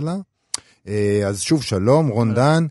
[0.00, 0.10] לה.
[0.12, 0.16] אה,
[1.26, 2.66] אז שוב, שלום, רון דן.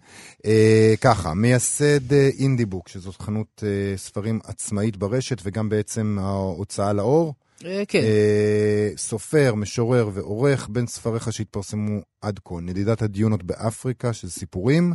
[0.46, 7.34] אה, ככה, מייסד אה, אינדיבוק, שזאת חנות אה, ספרים עצמאית ברשת, וגם בעצם ההוצאה לאור.
[7.66, 14.32] אה, כן, אה, סופר, משורר ועורך, בין ספריך שהתפרסמו עד כה, נדידת הדיונות באפריקה, שזה
[14.32, 14.94] סיפורים,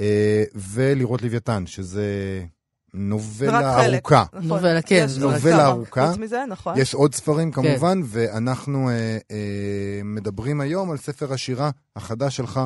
[0.00, 2.04] אה, ולראות לוויתן, שזה
[2.94, 3.86] נובלה.
[3.86, 4.24] ארוכה.
[4.32, 4.48] נכון.
[4.48, 5.66] נובלה, כן, נובלה כמה.
[5.66, 6.08] ארוכה.
[6.08, 6.78] חוץ מזה, נכון.
[6.78, 12.60] יש עוד ספרים כמובן, ואנחנו אה, אה, מדברים היום על ספר השירה החדש שלך,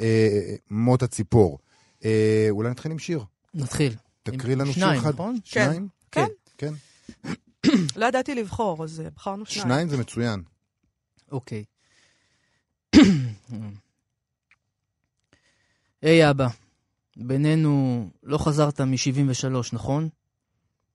[0.00, 1.58] אה, מות הציפור.
[2.04, 3.24] אה, אולי נתחיל עם שיר.
[3.54, 3.94] נתחיל.
[4.22, 5.12] תקריא לנו שיר שניים, אחד.
[5.12, 5.36] נכון?
[5.44, 5.88] שניים?
[6.12, 6.26] כן.
[6.58, 6.74] כן.
[7.96, 9.68] לא ידעתי לבחור, אז אה, בחרנו שניים.
[9.68, 10.42] שניים זה מצוין.
[11.32, 11.64] אוקיי.
[16.02, 16.48] היי אבא,
[17.16, 20.08] בינינו לא חזרת מ-73, נכון?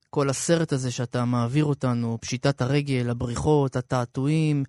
[0.10, 4.64] כל הסרט הזה שאתה מעביר אותנו, פשיטת הרגל, הבריחות, התעתועים,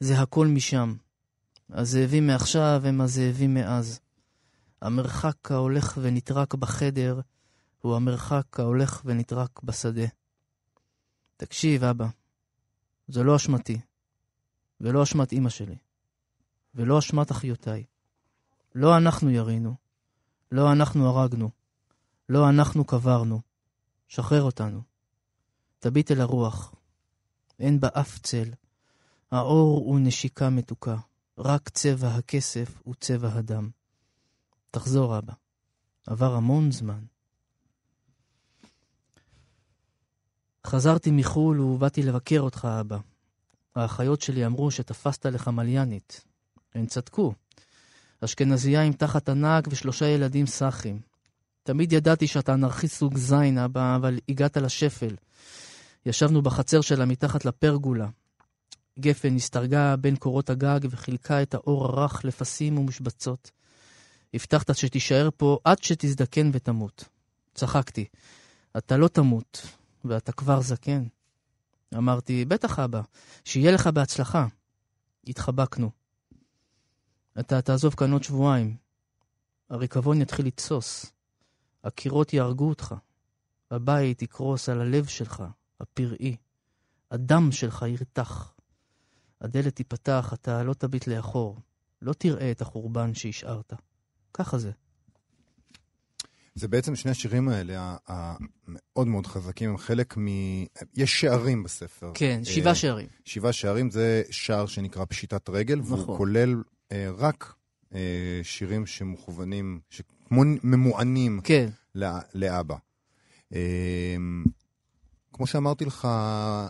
[0.00, 0.94] זה הכל משם.
[1.70, 4.00] הזאבים מעכשיו הם הזאבים מאז.
[4.82, 7.20] המרחק ההולך ונטרק בחדר
[7.80, 10.06] הוא המרחק ההולך ונטרק בשדה.
[11.36, 12.06] תקשיב, אבא,
[13.08, 13.78] זו לא אשמתי.
[14.80, 15.76] ולא אשמת אמא שלי,
[16.74, 17.84] ולא אשמת אחיותיי.
[18.74, 19.74] לא אנחנו ירינו,
[20.52, 21.50] לא אנחנו הרגנו,
[22.28, 23.40] לא אנחנו קברנו.
[24.08, 24.82] שחרר אותנו.
[25.78, 26.74] תביט אל הרוח,
[27.58, 28.50] אין בה אף צל.
[29.30, 30.96] האור הוא נשיקה מתוקה,
[31.38, 33.70] רק צבע הכסף הוא צבע הדם.
[34.70, 35.32] תחזור, אבא.
[36.06, 37.04] עבר המון זמן.
[40.66, 42.98] חזרתי מחו"ל ובאתי לבקר אותך, אבא.
[43.74, 46.24] האחיות שלי אמרו שתפסת לך מליינית.
[46.74, 47.34] הן צדקו.
[48.24, 51.00] אשכנזייה עם תחת ענק ושלושה ילדים סאחים.
[51.62, 55.14] תמיד ידעתי שאתה אנרכיסט סוג זין, אבא, אבל הגעת לשפל.
[56.06, 58.08] ישבנו בחצר שלה מתחת לפרגולה.
[58.98, 63.50] גפן הסתרגה בין קורות הגג וחילקה את האור הרך לפסים ומשבצות.
[64.34, 67.04] הבטחת שתישאר פה עד שתזדקן ותמות.
[67.54, 68.04] צחקתי.
[68.76, 69.66] אתה לא תמות,
[70.04, 71.04] ואתה כבר זקן.
[71.94, 73.00] אמרתי, בטח אבא,
[73.44, 74.46] שיהיה לך בהצלחה.
[75.26, 75.90] התחבקנו.
[77.40, 78.76] אתה תעזוב כאן עוד שבועיים.
[79.70, 81.06] הריקבון יתחיל לתסוס.
[81.84, 82.94] הקירות יהרגו אותך.
[83.70, 85.44] הבית יקרוס על הלב שלך,
[85.80, 86.36] הפראי.
[87.10, 88.54] הדם שלך ירתח.
[89.40, 91.58] הדלת תיפתח, אתה לא תביט לאחור.
[92.02, 93.72] לא תראה את החורבן שהשארת.
[94.34, 94.70] ככה זה.
[96.54, 100.26] זה בעצם שני השירים האלה, המאוד מאוד חזקים, הם חלק מ...
[100.94, 102.12] יש שערים בספר.
[102.14, 103.08] כן, אה, שבעה שערים.
[103.24, 106.16] שבעה שערים, זה שער שנקרא פשיטת רגל, והוא נכון.
[106.16, 106.75] כולל אה,
[107.18, 107.54] רק
[107.94, 108.00] אה,
[108.42, 109.80] שירים שמוכוונים,
[110.28, 112.76] כמו ממוענים כן, לא- לאבא.
[113.54, 114.16] אה,
[115.32, 116.68] כמו שאמרתי לך אה,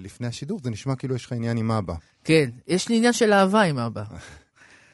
[0.00, 1.94] לפני השידור, זה נשמע כאילו יש לך עניין עם אבא.
[2.24, 2.50] כן.
[2.66, 4.04] יש לי עניין של אהבה עם אבא.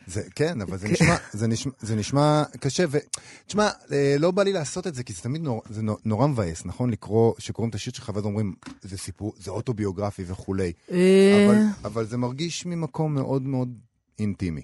[0.06, 4.52] זה, כן, אבל זה נשמע, זה נשמע, זה נשמע קשה, ותשמע, אה, לא בא לי
[4.52, 6.90] לעשות את זה, כי זה תמיד נור, זה נור, נורא מבאס, נכון?
[6.90, 10.72] לקרוא, שקוראים את השיט שלך ואז אומרים, זה סיפור, זה אוטוביוגרפי וכולי.
[10.90, 13.78] אה, אבל, אבל זה מרגיש ממקום מאוד מאוד
[14.18, 14.62] אינטימי.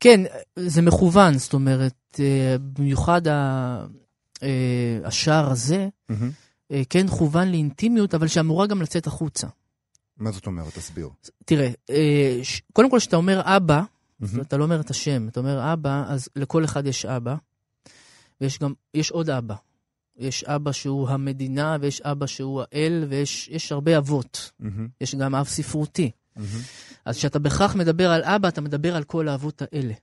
[0.00, 0.20] כן,
[0.56, 3.86] זה מכוון, זאת אומרת, אה, במיוחד ה-
[4.42, 4.48] אה,
[5.04, 5.88] השער הזה,
[6.72, 9.46] אה, כן כוון לאינטימיות, אבל שאמורה גם לצאת החוצה.
[10.18, 10.74] מה זאת אומרת?
[10.74, 11.08] תסביר.
[11.44, 12.40] תראה, אה,
[12.72, 13.82] קודם כל, כשאתה אומר אבא,
[14.32, 17.34] אומרת, אתה לא אומר את השם, אתה אומר אבא, אז לכל אחד יש אבא,
[18.40, 19.54] ויש גם, יש עוד אבא.
[20.16, 24.50] יש אבא שהוא המדינה, ויש אבא שהוא האל, ויש יש הרבה אבות.
[24.60, 26.10] מהמם, יש גם אב ספרותי.
[26.36, 26.48] מהמם.
[27.04, 29.94] אז כשאתה בכך מדבר על אבא, אתה מדבר על כל האבות האלה.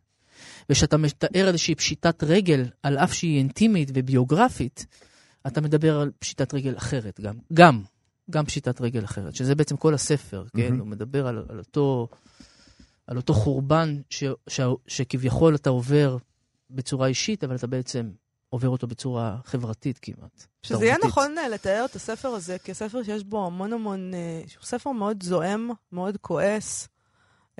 [0.69, 4.85] וכשאתה מתאר איזושהי פשיטת רגל, על אף שהיא אינטימית וביוגרפית,
[5.47, 7.35] אתה מדבר על פשיטת רגל אחרת גם.
[7.53, 7.81] גם,
[8.29, 10.63] גם פשיטת רגל אחרת, שזה בעצם כל הספר, כן?
[10.63, 10.79] מהמם.
[10.79, 12.07] הוא מדבר על, על, אותו,
[13.07, 16.17] על אותו חורבן ש, ש, שכביכול אתה עובר
[16.69, 18.09] בצורה אישית, אבל אתה בעצם
[18.49, 20.45] עובר אותו בצורה חברתית כמעט.
[20.63, 20.95] שזה יהיה.
[21.05, 25.23] נכון אה, לתאר את הספר הזה כספר שיש בו המון המון, אה, שהוא ספר מאוד
[25.23, 26.87] זועם, מאוד כועס.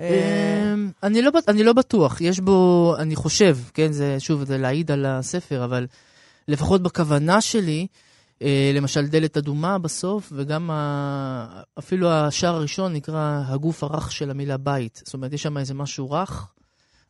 [0.00, 4.58] אה, אמ, אני לא, אני לא בטוח, יש בו, אני חושב, כן, זה שוב, זה
[4.58, 5.86] להעיד על הספר, אבל
[6.48, 7.86] לפחות בכוונה שלי,
[8.74, 11.62] למשל דלת אדומה בסוף, וגם ה...
[11.78, 15.02] אפילו השער הראשון נקרא הגוף הרך של המילה בית.
[15.04, 16.48] זאת אומרת, יש שם איזה משהו רך,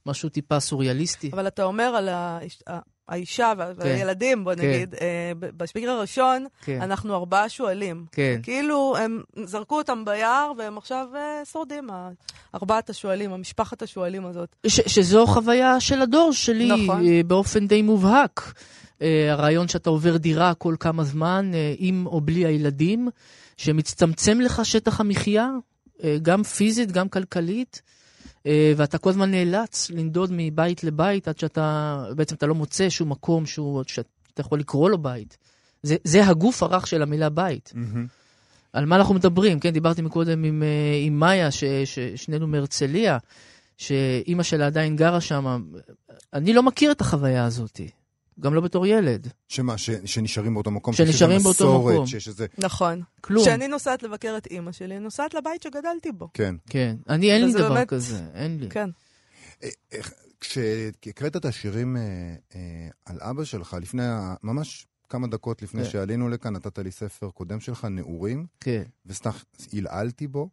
[0.07, 1.31] משהו טיפה סוריאליסטי.
[1.33, 2.63] אבל אתה אומר על האיש-
[3.09, 4.69] האישה וה- והילדים, בוא כן.
[4.69, 5.07] נגיד, אה,
[5.39, 8.05] ב- בשפיגר הראשון, כן, אנחנו ארבעה שועלים.
[8.13, 11.89] כן, כאילו, הם זרקו אותם ביער, והם עכשיו אה, שורדים,
[12.55, 14.57] ארבעת השועלים, המשפחת השועלים הזאת.
[14.67, 17.07] ש- שזו חוויה של הדור שלי, נכון.
[17.07, 18.53] אה, באופן די מובהק.
[19.03, 23.09] אה, הרעיון שאתה עובר דירה כל כמה זמן, אה, עם או בלי הילדים,
[23.57, 25.51] שמצטמצם לך שטח המחיה,
[26.05, 27.91] אה, גם פיזית, גם כלכלית, אה,
[28.77, 33.47] ואתה כל הזמן נאלץ לנדוד מבית לבית עד שאתה, בעצם אתה לא מוצא שום מקום
[33.47, 35.37] שהוא, שאתה יכול לקרוא לו בית.
[35.83, 37.73] זה, זה הגוף הרך של המילה בית.
[37.75, 38.07] מהמם.
[38.73, 39.61] על מה אנחנו מדברים?
[39.61, 40.69] כן, דיברתי מקודם עם, אה,
[41.07, 43.19] עם מאיה, ש- ששנינו מהרצליה,
[43.77, 45.63] שאימא שלה עדיין גרה שם.
[46.33, 47.81] אני לא מכיר את החוויה הזאת,
[48.41, 49.29] גם לא בתור ילד.
[49.49, 50.95] שמה, ש- שנשארים באותו מקום?
[50.95, 52.07] שנשארים שיש איזה באותו מסורת, מקום.
[52.07, 52.47] שיש איזה...
[52.59, 53.03] נכון.
[53.21, 53.43] כלום.
[53.45, 56.29] כשאני נוסעת לבקר את אימא שלי, אני נוסעת לבית שגדלתי בו.
[56.35, 56.55] כן.
[56.71, 58.69] כן, אני, אין לי דבר באמת- כזה, אין לי.
[58.69, 58.91] כן.
[59.63, 62.03] אה, איך- כשהקראת את השירים אה,
[62.55, 62.61] אה,
[63.07, 64.03] על אבא שלך, לפני,
[64.43, 65.91] ממש כמה דקות לפני כן.
[65.91, 69.31] שעלינו לכאן, נתת לי ספר קודם שלך, נעורים, כן, וסתם
[69.79, 70.49] עלעלתי בו,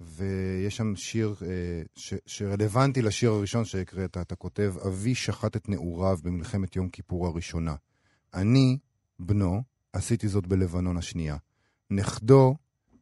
[0.00, 6.18] ויש שם שיר אה, ש, שרלוונטי לשיר הראשון שהקראת, אתה כותב, אבי שחט את נעוריו
[6.22, 7.74] במלחמת יום כיפור הראשונה.
[8.34, 8.78] אני,
[9.18, 9.62] בנו,
[9.92, 11.36] עשיתי זאת בלבנון השנייה.
[11.90, 12.56] נכדו,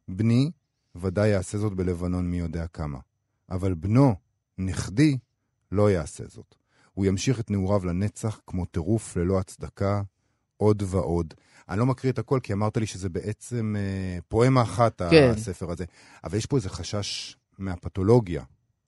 [0.07, 0.51] בני,
[0.95, 2.99] ודאי יעשה זאת בלבנון מי יודע כמה.
[3.49, 4.15] אבל בנו,
[4.57, 5.17] נכדי,
[5.71, 6.55] לא יעשה זאת.
[6.93, 10.01] הוא ימשיך את נעוריו לנצח כמו טירוף ללא הצדקה,
[10.57, 11.33] עוד ועוד.
[11.69, 15.31] אני לא מקריא את הכל, כי אמרת לי שזה בעצם אה, פואמה אחת, כן.
[15.35, 15.85] הספר הזה.
[16.23, 18.43] אבל יש פה איזה חשש מהפתולוגיה,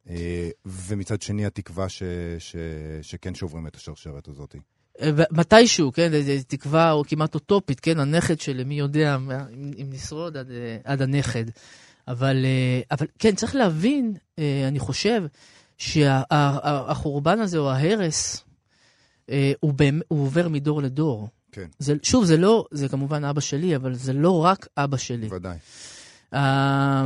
[0.10, 2.04] אה, ומצד שני התקווה ש,
[2.40, 2.56] ש,
[3.02, 4.56] שכן שוברים את השרשרת הזאת.
[5.02, 9.88] אה, מתישהו, כן, זו תקווה או כמעט אוטופית, כן, הנכד שלי, מי יודע אם, אם
[9.90, 11.46] נשרוד עד, אה, עד הנכד.
[12.08, 14.14] אבל, אה, אבל כן, צריך להבין,
[14.68, 15.24] אני חושב,
[15.78, 18.44] שהחורבן הזה או ההרס,
[19.60, 21.30] הוא, באמת, הוא עובר מדור לדור.
[21.56, 25.28] כן, זה, שוב, זה לא, זה כמובן אבא שלי, אבל זה לא רק אבא שלי.
[25.32, 25.58] ודאי.
[26.34, 27.06] אה,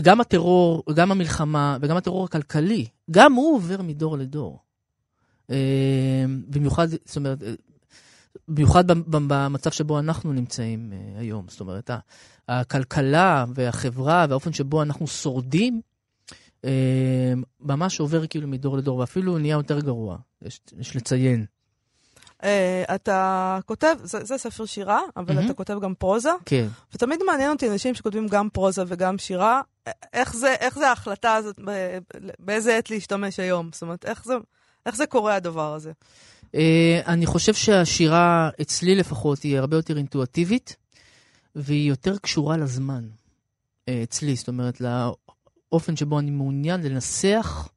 [0.00, 4.58] גם הטרור, גם המלחמה וגם הטרור הכלכלי, גם הוא עובר מדור לדור.
[5.50, 7.52] אה, במיוחד, זאת אומרת, אה,
[8.48, 11.46] במיוחד במ- במ- במצב שבו אנחנו נמצאים אה, היום.
[11.48, 11.98] זאת אומרת, ה-
[12.48, 15.80] הכלכלה והחברה והאופן שבו אנחנו שורדים,
[16.64, 21.44] אה, ממש עובר כאילו מדור לדור, ואפילו נהיה יותר גרוע, יש, יש לציין.
[22.44, 25.46] אה, אתה כותב, זה, זה ספר שירה, אבל מהמם.
[25.46, 26.66] אתה כותב גם פרוזה, כן.
[26.94, 29.60] ותמיד מעניין אותי אנשים שכותבים גם פרוזה וגם שירה,
[30.12, 31.58] איך זה, איך זה ההחלטה הזאת,
[32.38, 33.70] באיזה עת להשתמש היום?
[33.72, 34.34] זאת אומרת, איך זה,
[34.86, 35.92] איך זה קורה הדבר הזה?
[36.54, 40.76] אה, אני חושב שהשירה, אצלי לפחות, היא הרבה יותר אינטואטיבית,
[41.56, 43.08] והיא יותר קשורה לזמן.
[43.88, 47.68] אה, אצלי, זאת אומרת, לאופן שבו אני מעוניין לנסח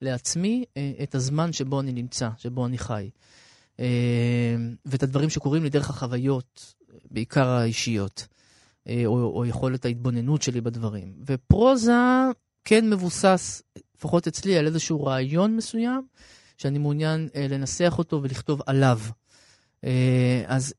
[0.00, 3.10] לעצמי אה, את הזמן שבו אני נמצא, שבו אני חי.
[3.80, 6.74] אה, ואת הדברים שקורים לי דרך החוויות,
[7.10, 8.26] בעיקר האישיות,
[8.88, 11.14] אה, או, או יכולת ההתבוננות שלי בדברים.
[11.26, 11.92] ופרוזה
[12.64, 13.62] כן מבוסס,
[13.96, 16.06] לפחות אצלי, על איזשהו רעיון מסוים,
[16.58, 19.00] שאני מעוניין אה, לנסח אותו ולכתוב עליו.
[20.46, 20.74] אז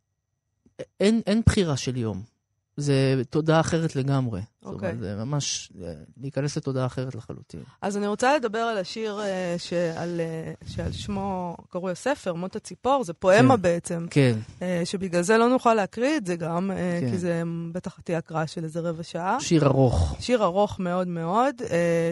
[1.00, 2.33] אין, אין בחירה של יום.
[2.77, 4.42] זה תודעה אחרת לגמרי.
[4.62, 4.89] זאת אוקיי.
[4.89, 5.72] אומרת, זה ממש
[6.18, 7.60] להיכנס לתודעה אחרת לחלוטין.
[7.82, 13.03] אז אני רוצה לדבר על השיר אה, שעל, אה, שעל שמו קרוי הספר, מות הציפור,
[13.03, 13.62] זה פואמה כן.
[13.62, 17.12] בעצם, כן, אה, שבגלל זה לא נוכל להקריא את זה גם, אה, כן.
[17.12, 19.39] כי זה בטח תהיה הקראה של איזה רבע שעה.
[19.39, 20.15] שיר ארוך.
[20.20, 22.12] שיר ארוך מאוד מאוד, אה,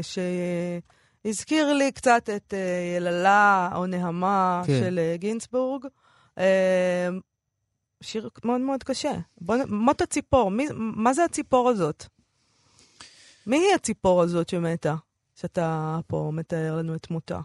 [1.24, 4.80] שהזכיר לי קצת את אה, יללה או נהמה כן.
[4.84, 5.86] של אה, גינצבורג.
[6.38, 7.10] אה,
[8.02, 9.14] שיר מאוד מאוד קשה.
[9.42, 12.06] בוא, מות הציפור, מי, מה זה הציפור הזאת?
[13.48, 14.96] מי היא הציפור הזאת שמתה?
[15.36, 17.40] שאתה פה מתאר לנו את מותה?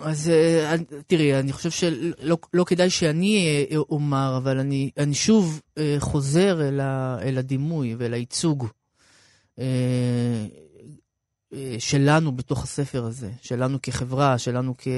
[0.00, 0.74] אז אה,
[1.06, 6.68] תראי, אני חושב שלא לא כדאי שאני אה, אומר, אבל אני, אני שוב אה, חוזר
[6.68, 8.66] אל, ה, אל הדימוי ואל הייצוג
[11.78, 14.88] שלנו בתוך הספר הזה, שלנו כחברה, שלנו כ,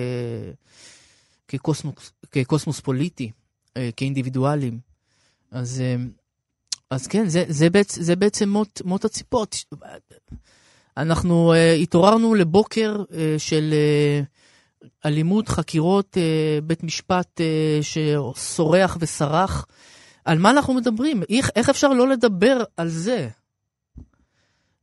[1.48, 3.30] כקוסמוס, כקוסמוס פוליטי,
[3.96, 4.93] כאינדיבידואלים.
[5.50, 6.04] אז, אה,
[6.90, 9.46] אז כן, זה, זה, בעצ, זה בעצם מות, מות הציפור.
[10.96, 13.70] אנחנו אה, התעוררנו לבוקר אה, של...
[13.72, 14.22] אה,
[15.04, 19.66] אלימות, חקירות, אה, בית משפט אה, שסורח וסרח.
[20.24, 21.22] על מה אנחנו מדברים?
[21.30, 23.28] איך, איך אפשר לא לדבר על זה?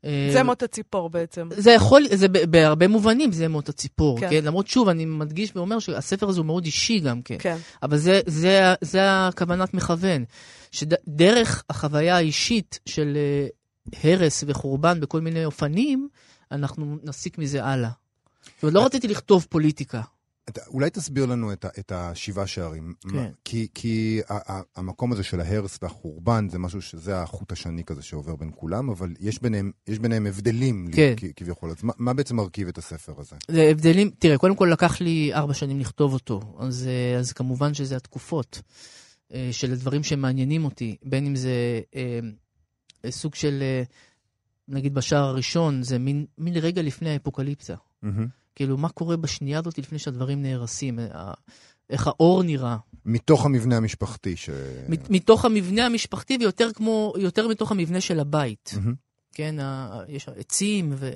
[0.06, 1.50] אה, זה מות הציפור בעצם.
[1.58, 4.30] זה יכול, זה בהרבה מובנים זה מות הציפור, כן.
[4.30, 4.46] כן.
[4.46, 7.36] למרות שוב, אני מדגיש ואומר שהספר הזה הוא מאוד אישי גם כן.
[7.40, 7.58] כן.
[7.84, 10.26] אבל זה, זה, זה הכוונת מכוון,
[10.72, 13.48] שדרך החוויה האישית של אה,
[14.04, 16.08] הרס וחורבן בכל מיני אופנים,
[16.52, 17.90] אנחנו נסיק מזה הלאה.
[18.56, 20.02] זאת אומרת, לא רציתי לכתוב פוליטיקה.
[20.68, 22.94] אולי תסביר לנו את, את השבעה שערים.
[23.02, 23.16] כן.
[23.16, 27.84] מה- כי, כי ה- ה- המקום הזה של ההרס והחורבן זה משהו שזה החוט השני
[27.84, 31.14] כזה שעובר בין כולם, אבל יש ביניהם, יש ביניהם הבדלים, לי, כן.
[31.18, 31.70] כ- כביכול.
[31.70, 33.36] אז מה, מה בעצם מרכיב את הספר הזה?
[33.48, 36.90] זה הבדלים, תראה, קודם כל לקח לי ארבע שנים לכתוב אותו, אז,
[37.20, 38.62] אז כמובן שזה התקופות
[39.34, 42.20] אה, של הדברים שמעניינים אותי, בין אם זה אה,
[43.12, 43.84] סוג של, אה,
[44.68, 47.76] נגיד בשער הראשון, זה מין, מין רגע לפני האפוקליפסה.
[48.02, 48.28] מהמם.
[48.62, 51.00] כאילו, מה קורה בשנייה הזאת לפני שהדברים נהרסים?
[51.00, 51.34] אה,
[51.90, 52.78] איך האור נראה.
[53.06, 54.50] מתוך המבנה המשפחתי ש...
[54.90, 58.72] מת- מתוך המבנה המשפחתי ויותר כמו, יותר מתוך המבנה של הבית.
[58.78, 58.94] מהמם.
[59.34, 61.12] כן, ה- יש עצים ו...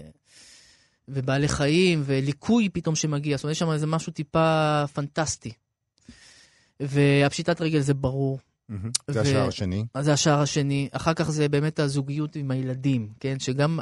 [1.08, 5.52] ובעלי חיים וליקוי פתאום שמגיע, זאת אומרת, יש שם איזה משהו טיפה פנטסטי.
[6.80, 8.40] והפשיטת רגל זה ברור.
[9.08, 9.86] זה ו- השער השני.
[9.94, 10.90] אז זה השער השני.
[10.92, 13.40] אחר כך זה באמת הזוגיות עם הילדים, כן?
[13.40, 13.80] שגם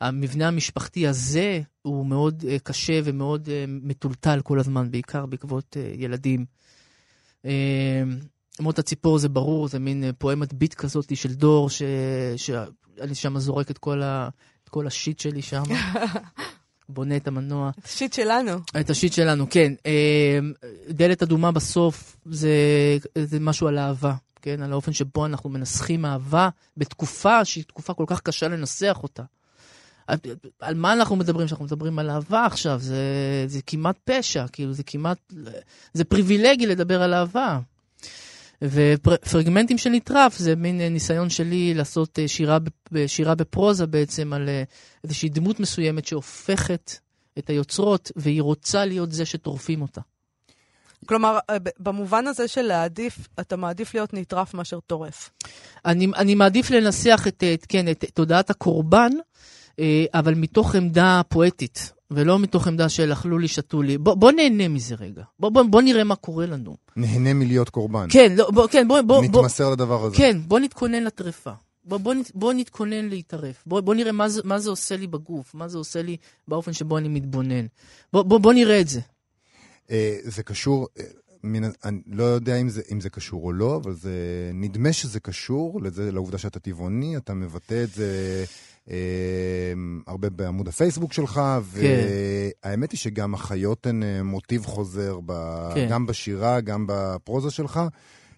[0.00, 5.92] המבנה המשפחתי הזה הוא מאוד אה, קשה ומאוד אה, מטולטל כל הזמן, בעיקר בעקבות אה,
[5.96, 6.44] ילדים.
[8.60, 11.82] מות הציפור זה ברור, זה מין פואמת ביט כזאת של דור, ש-
[12.36, 14.28] שאני שם זורק את כל, ה...
[14.64, 15.62] את כל השיט שלי שם,
[16.88, 17.70] בונה את המנוע.
[17.86, 18.52] שיט שלנו.
[18.80, 19.72] את השיט שלנו, כן.
[19.86, 20.38] אה,
[20.88, 22.50] דלת אדומה בסוף זה,
[23.24, 24.62] זה משהו על אהבה, כן?
[24.62, 29.22] על האופן שבו אנחנו מנסחים אהבה בתקופה שהיא תקופה כל כך קשה לנסח אותה.
[30.06, 30.18] על,
[30.60, 32.78] על מה אנחנו מדברים כשאנחנו מדברים על אהבה עכשיו?
[32.80, 33.04] זה,
[33.46, 35.32] זה כמעט פשע, כאילו זה כמעט...
[35.92, 37.58] זה פריבילגי לדבר על אהבה.
[38.62, 42.58] ופרגמנטים של נטרף זה מין אה, ניסיון שלי לעשות אה, שירה,
[42.92, 44.62] ב- שירה בפרוזה בעצם על אה,
[45.04, 46.92] איזושהי דמות מסוימת שהופכת
[47.38, 50.00] את היוצרות, והיא רוצה להיות זה שטורפים אותה.
[51.06, 55.30] כלומר, אה, במובן הזה של להעדיף, אתה מעדיף להיות נטרף מאשר טורף.
[55.84, 59.10] אני, אני מעדיף לנסח את, את, כן, את תודעת הקורבן,
[59.78, 63.98] אה, אבל מתוך עמדה פואטית, ולא מתוך עמדה של אכלו לי, שתו לי.
[63.98, 65.22] בוא, בוא נהנה מזה רגע.
[65.38, 66.76] בוא, בוא, בוא נראה מה קורה לנו.
[66.96, 68.06] נהנה מלהיות קורבן.
[68.10, 70.16] כן, לא, בוא, כן, בוא, בוא, בוא, מתמסר לדבר הזה.
[70.16, 71.52] כן, בוא נתכונן לטרפה.
[71.84, 73.62] בוא, בוא, בוא נתכונן להתערף.
[73.66, 76.16] בוא, בוא נראה מה זה, מה זה עושה לי בגוף, מה זה עושה לי
[76.48, 77.66] באופן שבו אני מתבונן.
[78.12, 79.00] בוא, בוא, בוא נראה את זה.
[79.90, 81.04] אה, זה קשור, אה,
[81.46, 84.10] מן, אני לא יודע אם זה, אם זה קשור או לא, אבל זה
[84.54, 88.44] נדמה שזה קשור לזה, לעובדה שאתה טבעוני, אתה מבטא את זה
[88.90, 88.96] אה,
[90.06, 95.32] הרבה בעמוד הפייסבוק שלך, והאמת היא שגם החיות הן אה, מוטיב חוזר, ב,
[95.74, 95.88] כן.
[95.90, 97.80] גם בשירה, גם בפרוזה שלך.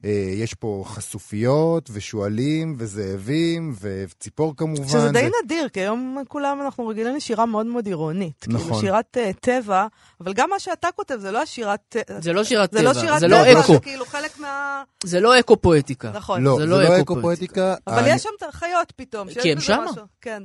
[0.04, 4.88] אה, יש פה חשופיות ושועלים וזאבים וציפור כמובן.
[4.88, 8.44] שזה די ו- נדיר, כי היום כולם, אנחנו רגילים לשירה מאוד מאוד עירונית.
[8.48, 8.60] נכון.
[8.66, 9.86] כאילו שירת אה, טבע,
[10.20, 11.96] אבל גם מה שאתה כותב זה לא השירת...
[12.18, 13.72] זה לא שירת זה לא טבע, שירת זה לא טבע, אקו.
[13.72, 14.82] זה כאילו חלק מה...
[15.04, 16.10] זה לא אקו פואטיקה.
[16.14, 16.42] נכון.
[16.42, 17.74] לא, זה זה לא לא אקו אקו-פואטיקה.
[17.86, 19.28] אבל אני- יש שם את החיות פתאום.
[19.42, 19.84] כי הם שמה.
[19.90, 20.02] משהו.
[20.20, 20.42] כן.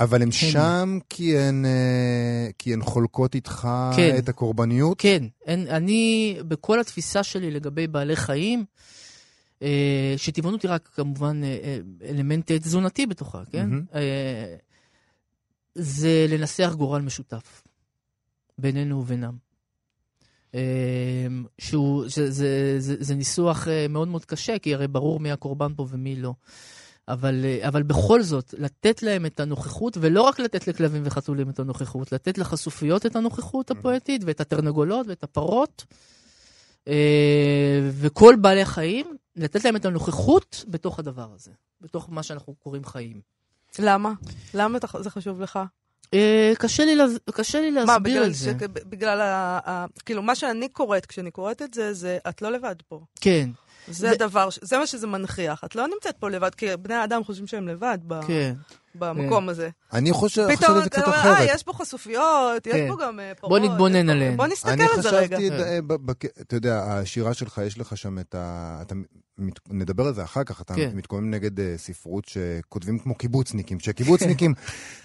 [0.00, 4.16] אבל הן שם כי הן, אה, כי הן חולקות איתך כן.
[4.18, 5.00] את הקורבניות?
[5.00, 8.64] כן, אין, אני, בכל התפיסה שלי לגבי בעלי חיים,
[9.62, 11.78] אה, שטבעונות היא רק כמובן אה,
[12.08, 13.70] אלמנט תזונתי בתוכה, כן?
[13.94, 14.56] אה,
[15.74, 17.62] זה לנסח גורל משותף
[18.58, 19.48] בינינו ובינם.
[21.58, 25.86] שהוא, זה, זה, זה, זה ניסוח מאוד מאוד קשה, כי הרי ברור מי הקורבן פה
[25.90, 26.34] ומי לא.
[27.08, 31.58] אבל, אה, אבל בכל זאת, לתת להם את הנוכחות, ולא רק לתת לכלבים וחתולים את
[31.58, 35.84] הנוכחות, לתת לחשופיות את הנוכחות הפואטית, ואת התרנגולות ואת הפרות,
[36.88, 36.94] אה,
[37.92, 41.50] וכל בעלי החיים, לתת להם את הנוכחות בתוך הדבר הזה,
[41.80, 43.20] בתוך מה שאנחנו קוראים חיים.
[43.78, 44.12] למה?
[44.54, 45.58] למה זה חשוב לך?
[46.14, 48.50] אה, קשה לי להס- קשה לי מה, להסביר בגלל, את זה.
[48.60, 48.62] ש...
[48.64, 49.58] בגלל ה...
[49.66, 49.86] ה...
[50.06, 53.00] כאילו, מה שאני קוראת כשאני קוראת את זה, זה את לא לבד פה.
[53.20, 53.50] כן,
[53.90, 55.64] זה זה- הדבר, ש- זה מה שזה מנכיח.
[55.64, 58.20] את לא נמצאת פה לבד, כי בני האדם חושבים שהם לבד ב...
[58.26, 58.54] כן.
[58.94, 59.68] במקום הזה.
[59.92, 61.36] אני חושב חושב פתאום את זה אתה קצת אומר, אחרת.
[61.48, 62.88] אה, יש פה חשופיות, יש כן.
[62.88, 63.62] פה גם אה, בוא פרות.
[63.62, 64.36] נתבונן יש עליהן.
[64.36, 65.36] בוא נסתכל אני על זה רגע.
[65.36, 65.60] חשבתי, כן.
[65.62, 65.78] אה,
[66.40, 68.78] אתה יודע, השירה שלך, יש לך שם את ה...
[68.82, 68.94] אתה
[69.38, 70.90] מת- נדבר על זה אחר כך, אתה כן.
[70.94, 74.54] מתקומם נגד אה, ספרות שכותבים כמו קיבוצניקים, שקיבוצניקים,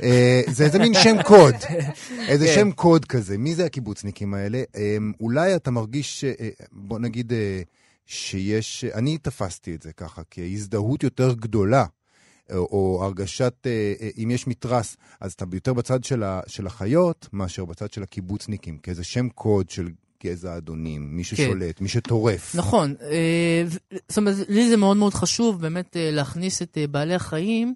[0.04, 1.56] אה, זה איזה מין שם קוד,
[2.30, 2.54] איזה כן.
[2.56, 3.38] שם קוד כזה.
[3.38, 4.64] מי זה הקיבוצניקים האלה?
[4.76, 7.62] אה, אולי אתה מרגיש, אה, בוא נגיד, אה,
[8.06, 11.86] שיש, אני תפסתי את זה ככה, כהזדהות יותר גדולה.
[12.52, 16.68] או, או הרגשת, אה, אה, אם יש מתרס, אז אתה יותר בצד של, ה, של
[16.68, 19.90] החיות מאשר בצד של הקיבוצניקים, כאיזה שם קוד של
[20.24, 22.56] גזע אדונים, מי ששולט, מי שטורף.
[22.56, 22.96] נכון.
[23.02, 23.64] אה,
[24.10, 27.74] זאת אומרת, לי זה מאוד מאוד חשוב באמת אה, להכניס את אה, בעלי החיים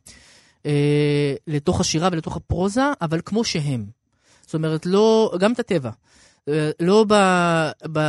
[0.66, 3.86] אה, לתוך השירה ולתוך הפרוזה, אבל כמו שהם.
[4.42, 5.92] זאת אומרת, לא, גם את הטבע.
[6.48, 7.14] אה, לא ב,
[7.92, 8.00] ב,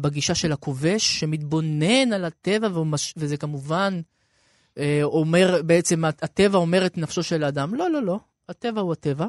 [0.00, 4.00] בגישה של הכובש שמתבונן על הטבע, ומש, וזה כמובן
[4.78, 7.74] אה, אומר, בעצם הטבע אומר את נפשו של האדם.
[7.74, 8.18] לא, לא, לא.
[8.48, 9.26] הטבע הוא הטבע.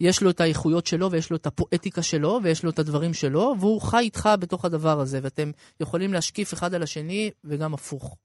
[0.00, 3.54] יש לו את האיכויות שלו, ויש לו את הפואטיקה שלו, ויש לו את הדברים שלו,
[3.60, 5.50] והוא חי איתך בתוך הדבר הזה, ואתם
[5.80, 8.16] יכולים להשקיף אחד על השני, וגם הפוך.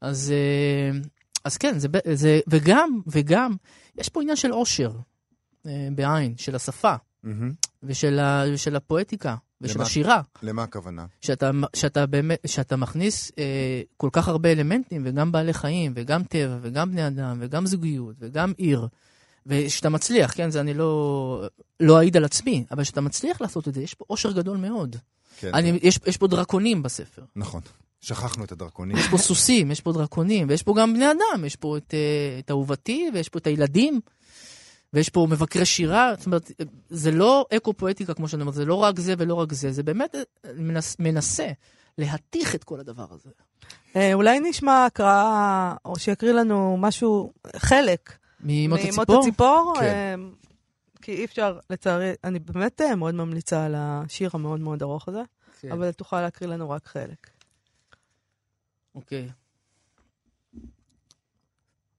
[0.00, 0.98] אז, אה,
[1.44, 3.54] אז כן, זה, זה, וגם, וגם,
[3.98, 4.90] יש פה עניין של עושר,
[5.94, 7.52] בעין, של השפה, מהמם.
[7.86, 9.84] ושל, ה, ושל הפואטיקה, ושל למה?
[9.84, 10.20] השירה.
[10.42, 11.06] למה הכוונה?
[11.20, 16.58] שאתה, שאתה באמת, שאתה מכניס אה, כל כך הרבה אלמנטים, וגם בעלי חיים, וגם טבע,
[16.62, 18.88] וגם בני אדם, וגם זוגיות, וגם עיר,
[19.46, 21.44] ושאתה מצליח, כן, זה אני לא,
[21.80, 24.96] לא אעיד על עצמי, אבל שאתה מצליח לעשות את זה, יש פה אושר גדול מאוד.
[25.38, 27.22] כן, אני, יש, יש פה דרקונים בספר.
[27.36, 27.60] נכון.
[28.00, 28.96] שכחנו את הדרקונים.
[28.96, 32.38] יש פה סוסים, יש פה דרקונים, ויש פה גם בני אדם, יש פה את, אה,
[32.38, 34.00] את אהובתי, ויש פה את הילדים,
[34.94, 36.50] ויש פה מבקרי שירה, זאת אומרת,
[36.90, 40.14] זה לא אקו-פואטיקה, כמו שאני אומר, זה לא רק זה ולא רק זה, זה באמת
[40.14, 40.20] אה,
[40.56, 41.48] מנס, מנסה
[41.98, 43.30] להתיך את כל הדבר הזה.
[43.96, 48.12] אה, אולי נשמע הקראה, או שיקריא לנו משהו, חלק.
[48.40, 49.20] ממות הציפור?
[49.20, 49.74] הציפור.
[49.80, 49.84] כן.
[49.84, 50.14] אה,
[51.02, 55.22] כי אי אפשר, לצערי, אני באמת אה, מאוד ממליצה על השיר המאוד מאוד ארוך הזה,
[55.60, 55.72] כן.
[55.72, 57.30] אבל תוכל להקריא לנו רק חלק.
[58.94, 59.28] אוקיי.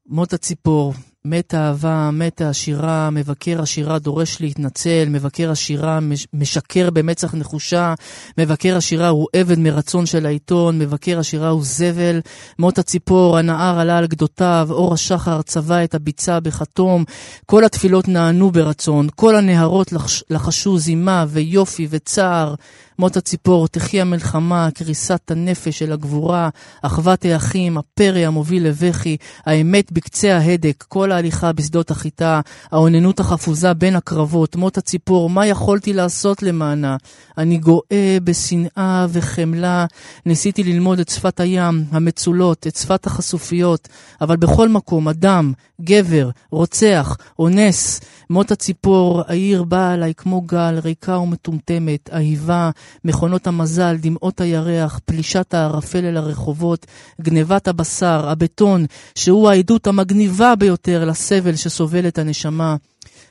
[0.06, 0.94] מות הציפור,
[1.26, 7.94] מת האהבה, מת השירה, מבקר השירה דורש להתנצל, מבקר השירה מש- משקר במצח נחושה,
[8.38, 12.22] מבקר השירה הוא עבד מרצון של העיתון, מבקר השירה הוא זבל,
[12.60, 17.04] מות הציפור, הנהר עלה על גדותיו, אור השחר צבע את הביצה בכתום,
[17.46, 22.56] כל התפילות נענו ברצון, כל הנהרות לחש, לחשו זימה ויופי וצער,
[23.00, 26.50] מות הציפור, תחי המלחמה, קריסת הנפש של הגבורה,
[26.82, 33.96] אחוות האחים, הפרא המוביל לבכי, האמת בקצה ההדק, כל ההליכה בשדות החיטה, האוננות החפוזה בין
[33.96, 36.98] הקרבות, מות הציפור, מה יכולתי לעשות למענה?
[37.38, 39.86] אני גואה בשנאה וחמלה,
[40.26, 43.88] ניסיתי ללמוד את שפת הים, המצולות, את שפת החשופיות,
[44.22, 51.18] אבל בכל מקום, אדם, גבר, רוצח, אונס, מות הציפור, העיר באה עליי כמו גל, ריקה
[51.18, 52.70] ומטומטמת, אהיבה,
[53.06, 56.86] מכונות המזל, דמעות הירח, פלישת הערפל אל הרחובות,
[57.22, 62.76] גנבת הבשר, הבטון, שהוא העדות המגניבה ביותר לסבל שסובל את הנשמה.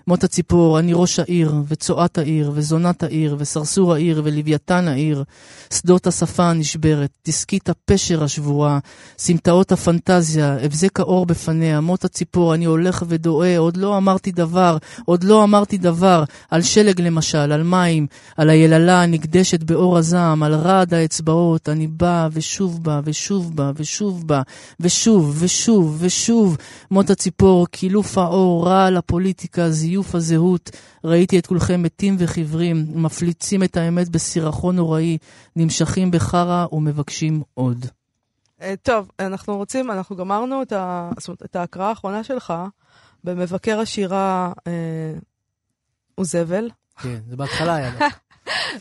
[0.06, 5.24] מות הציפור, אני ראש העיר, וצואת העיר, וזונת העיר, וסרסור העיר, ולוויתן העיר.
[5.72, 8.78] שדות השפה הנשברת, דסקית הפשר השבורה,
[9.18, 15.24] סמטאות הפנטזיה, הבזק האור בפניה, מות הציפור, אני הולך ודועה, עוד לא אמרתי דבר, עוד
[15.24, 20.94] לא אמרתי דבר, על שלג למשל, על מים, על היללה הנקדשת באור הזעם, על רעד
[20.94, 24.42] האצבעות, אני בא ושוב בא ושוב בא ושוב בא,
[24.80, 26.56] ושוב ושוב ושוב,
[26.90, 30.70] מות הציפור, קילוף האור, רעל הפוליטיקה, זיוף הזהות,
[31.04, 35.18] ראיתי את כולכם מתים וחיוורים, מפליצים את האמת בסירחון נוראי,
[35.56, 37.86] נמשכים בחרא ומבקשים עוד.
[38.62, 42.52] אה, טוב, אנחנו רוצים, אנחנו גמרנו את, ה, זאת אומרת, את ההקראה האחרונה שלך
[43.24, 44.72] במבקר השירה אה,
[46.14, 46.70] הוא זבל.
[47.02, 47.92] כן, זה בהתחלה היה.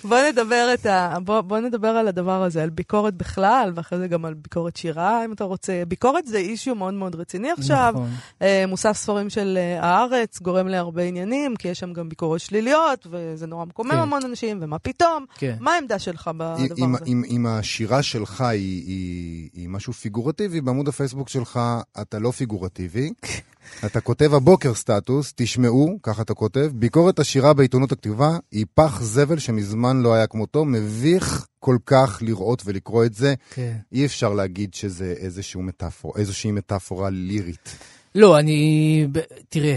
[0.04, 4.08] בוא נדבר, את ה, בוא, בוא נדבר על הדבר הזה, על ביקורת בכלל, ואחרי זה
[4.08, 5.84] גם על ביקורת שירה, אם אתה רוצה.
[5.88, 7.92] ביקורת זה אישיו מאוד מאוד רציני עכשיו.
[7.96, 8.10] נכון.
[8.42, 13.08] אה, מוסף ספרים של אה, הארץ גורם להרבה עניינים, כי יש שם גם ביקורות שליליות,
[13.12, 13.98] וזה נורא מקומם כן.
[13.98, 15.26] המון אנשים, ומה פתאום?
[15.38, 15.56] כן.
[15.60, 17.06] מה העמדה שלך בדבר אם- הזה?
[17.08, 21.60] אם- אם השירה שלך היא- היא היא משהו פיגורטיבי, בעמוד הפייסבוק שלך
[22.02, 23.12] אתה לא פיגורטיבי.
[23.86, 29.40] אתה כותב הבוקר סטטוס, תשמעו, ככה אתה כותב, ביקורת השירה בעיתונות הכתיבה היא פח זבל
[29.40, 33.34] שמזמן לא היה כמותו, מביך כל כך לראות ולקרוא את זה.
[33.50, 33.78] כן.
[33.92, 37.78] אי אפשר להגיד שזה איזשהו מטאפור, איזושהי מטאפורה לירית.
[38.16, 39.08] לא, אני...
[39.50, 39.76] תראה,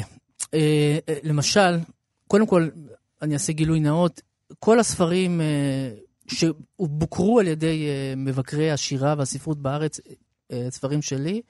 [0.55, 1.79] אה, אה, למשל,
[2.29, 2.69] קודם כל,
[3.23, 4.21] אני אעשה גילוי נאות,
[4.59, 5.91] כל הספרים אה,
[6.27, 10.01] שבוקרו על ידי מבקרי השירה והספרות בארץ,
[10.71, 11.43] ספרים שלי,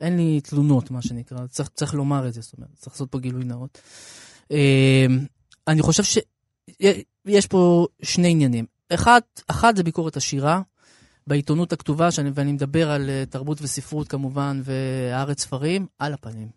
[0.00, 3.18] אין לי תלונות, מה שנקרא, צריך, צריך לומר את זה, זאת אומרת, צריך לעשות פה
[3.18, 3.78] גילוי נאות.
[4.52, 5.06] אה,
[5.68, 8.66] אני חושב שיש פה שני עניינים.
[8.94, 10.62] אחד, אחד זה ביקורת השירה,
[11.26, 16.48] בעיתונות הכתובה, שאני, ואני מדבר על אה, תרבות וספרות כמובן, והארץ ספרים, על הפנים.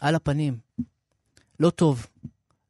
[0.00, 0.58] על הפנים.
[1.60, 2.06] לא טוב.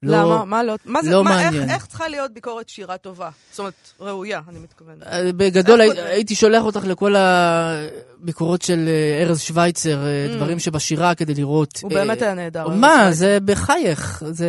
[0.03, 0.45] לא, למה?
[0.45, 0.75] מה לא?
[0.85, 1.11] מה זה?
[1.11, 1.63] לא מה, מעניין.
[1.63, 3.29] איך, איך צריכה להיות ביקורת שירה טובה?
[3.51, 5.03] זאת אומרת, ראויה, אני מתכוונת.
[5.03, 6.01] אה, בגדול הי-?
[6.01, 10.37] הייתי שולח אותך לכל הביקורות של אה, ארז שווייצר, אה, Mm.
[10.37, 11.79] דברים שבשירה כדי לראות.
[11.83, 12.69] הוא באמת היה נהדר.
[12.69, 14.49] מה, זה בחייך, זה...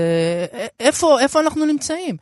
[0.80, 2.18] איפה, איפה אנחנו נמצאים?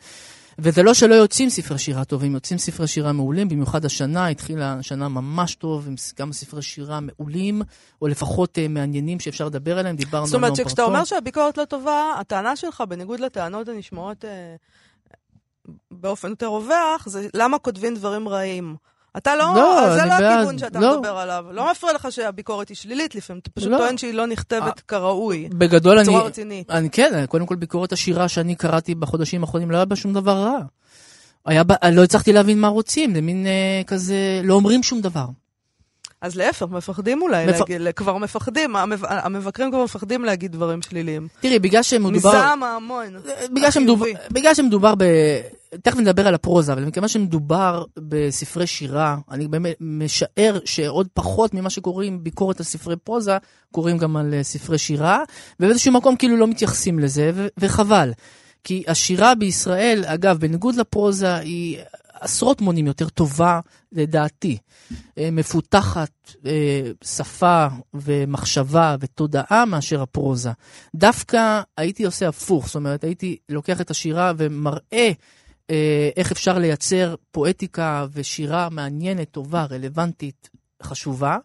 [0.60, 5.10] וזה לא שלא יוצאים ספרי שירה טובים, יוצאים ספרי שירה מעולים, במיוחד השנה, התחילה שנה
[5.10, 7.62] ממש טוב, עם כמה ספרי שירה מעולים,
[8.02, 10.84] או לפחות אה, מעניינים שאפשר לדבר עליהם, דיברנו על זאת אומרת שכשאתה.
[10.84, 14.56] אומר שהביקורת לא טובה, הטענה שלך, בניגוד לטענות הנשמעות אה,
[15.92, 18.76] באופן יותר רווח, זה למה כותבים דברים רעים.
[19.18, 20.98] אתה לא, לא, זה לא בעד, הכיוון שאתה לא.
[20.98, 21.46] מדבר עליו.
[21.52, 23.78] לא מפריע לך שהביקורת היא שלילית לפעמים, אתה פשוט לא.
[23.78, 26.08] טוען שהיא לא נכתבת כראוי, בגדול אני...
[26.08, 26.72] בצורה רצינית.
[26.72, 30.38] אני כן, קודם כל ביקורת השירה שאני קראתי בחודשים האחרונים, לא היה בה שום דבר
[30.38, 30.58] רע.
[31.46, 35.26] היה בה, לא הצלחתי להבין מה רוצים, זה מין אה, כזה, לא אומרים שום דבר.
[36.22, 41.28] אז להפך, מפחדים אולי מפ- להגיד, כבר מפחדים, המב- המבקרים כבר מפחדים להגיד דברים שליליים.
[41.40, 42.30] תראי, בגלל שמדובר...
[42.30, 43.06] מזעם ההמון.
[43.54, 44.14] בגלל החיובי.
[44.32, 45.04] בגלל שמדובר ב...
[45.84, 51.70] תכף נדבר על הפרוזה, אבל מכיוון שמדובר בספרי שירה, אני באמת משער שעוד פחות ממה
[51.70, 53.38] שקוראים ביקורת על ספרי פרוזה,
[53.72, 55.24] קוראים גם על אה, ספרי שירה,
[55.60, 58.12] ובאיזשהו מקום כאילו לא מתייחסים לזה, ו- וחבל.
[58.64, 61.78] כי השירה בישראל, אגב, בניגוד לפרוזה, היא
[62.20, 63.60] עשרות מונים יותר טובה,
[63.92, 64.58] לדעתי.
[65.18, 66.12] אה, מפותחת
[66.46, 70.52] אה, שפה ומחשבה ותודעה מאשר הפרוזה.
[70.96, 75.12] דווקא הייתי עושה הפוך, זאת אומרת, הייתי לוקח את השירה ומראה אה,
[76.18, 80.50] איך אפשר לייצר פואטיקה ושירה מעניינת, טובה, רלוונטית,
[80.84, 81.38] חשובה.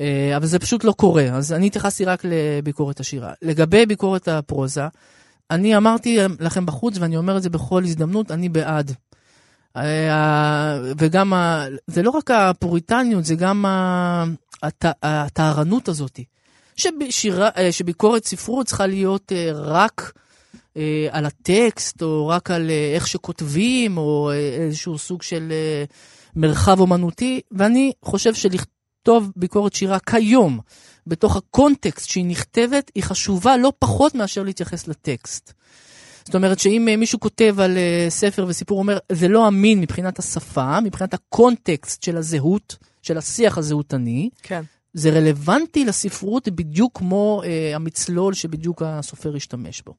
[0.00, 3.32] אה, אבל זה פשוט לא קורה, אז אני התייחסתי רק לביקורת השירה.
[3.42, 4.84] לגבי ביקורת הפרוזה,
[5.50, 8.92] אני אמרתי לכם בחוץ, ואני אומר את זה בכל הזדמנות, אני בעד.
[9.76, 14.24] אה, וגם, ה- זה לא רק הפוריטניות, זה גם ה-
[14.62, 16.20] הט- הטהרנות הזאת.
[16.76, 20.12] שבשירה, אה, שביקורת ספרות צריכה להיות אה, רק
[20.76, 25.84] אה, על הטקסט, או רק על אה, איך שכותבים, או אה, איזשהו סוג של אה,
[26.36, 30.60] מרחב אומנותי, ואני חושב שלכתוב ביקורת שירה כיום,
[31.06, 35.52] בתוך הקונטקסט שהיא נכתבת, היא חשובה לא פחות מאשר להתייחס לטקסט.
[36.24, 40.18] זאת אומרת שאם אה, מישהו כותב על אה, ספר וסיפור, אומר, זה לא אמין מבחינת
[40.18, 44.62] השפה, מבחינת הקונטקסט של הזהות, של השיח הזהותני, כן.
[44.94, 49.94] זה רלוונטי לספרות בדיוק כמו אה, המצלול שבדיוק הסופר השתמש בו.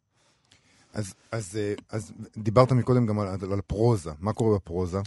[0.93, 4.99] אז, אז, אה, אז דיברת מקודם גם על, על הפרוזה, מה קורה בפרוזה?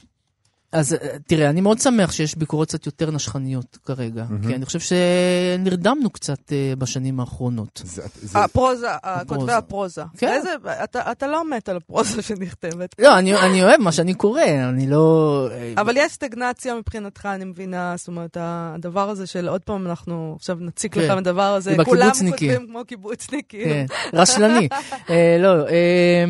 [0.74, 4.46] אז אה, תראה, אני מאוד שמח שיש ביקורות קצת יותר נשכניות כרגע, מהמם.
[4.48, 7.82] כי אני חושב שנרדמנו קצת אה, בשנים האחרונות.
[7.84, 8.88] זה, זה, הפרוזה,
[9.26, 9.56] כותבי הפרוזה.
[9.56, 10.02] הפרוזה.
[10.16, 10.28] כן.
[10.28, 10.50] איזה,
[10.84, 12.94] אתה, אתה לא מת על הפרוזה שנכתבת.
[12.98, 15.48] לא, אני, אני אוהב מה שאני קורא, אני לא...
[15.52, 20.34] אה, אבל יש סטגנציה מבחינתך, אני מבינה, זאת אומרת, הדבר הזה של עוד פעם אנחנו
[20.36, 21.00] עכשיו נציק כן.
[21.00, 22.10] לכם הדבר הזה, כולם.
[22.30, 23.64] כותבים כמו קיבוצניקים.
[23.64, 24.68] כן, רשלני.
[25.10, 26.24] אה, לא, אה,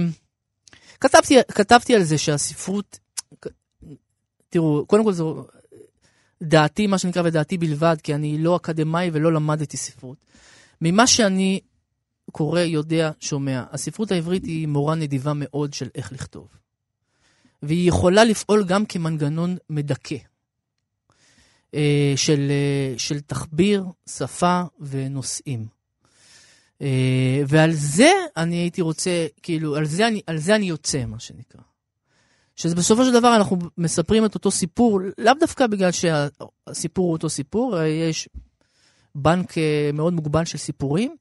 [1.01, 3.04] כתבתי, כתבתי על זה שהספרות,
[4.55, 5.47] תראו, קודם כל זו
[6.43, 10.17] דעתי, מה שנקרא, ודעתי בלבד, כי אני לא אקדמאי ולא למדתי ספרות.
[10.81, 11.61] ממה שאני
[12.33, 16.49] קורא, יודע, שומע, הספרות העברית היא מורה נדיבה מאוד של איך לכתוב.
[17.62, 20.17] והיא יכולה לפעול גם כמנגנון מדכא.
[21.75, 25.67] אה, של, אה, של תחביר, שפה ונושאים.
[26.83, 31.19] אה, ועל זה אני הייתי רוצה, כאילו, על זה אני, על זה אני יוצא, מה
[31.19, 31.61] שנקרא.
[32.57, 37.29] שזה בסופו של דבר אנחנו מספרים את אותו סיפור, לאו דווקא בגלל שהסיפור הוא אותו
[37.29, 38.29] סיפור, אה, יש
[39.14, 41.17] בנק אה, מאוד מוגבל של סיפורים,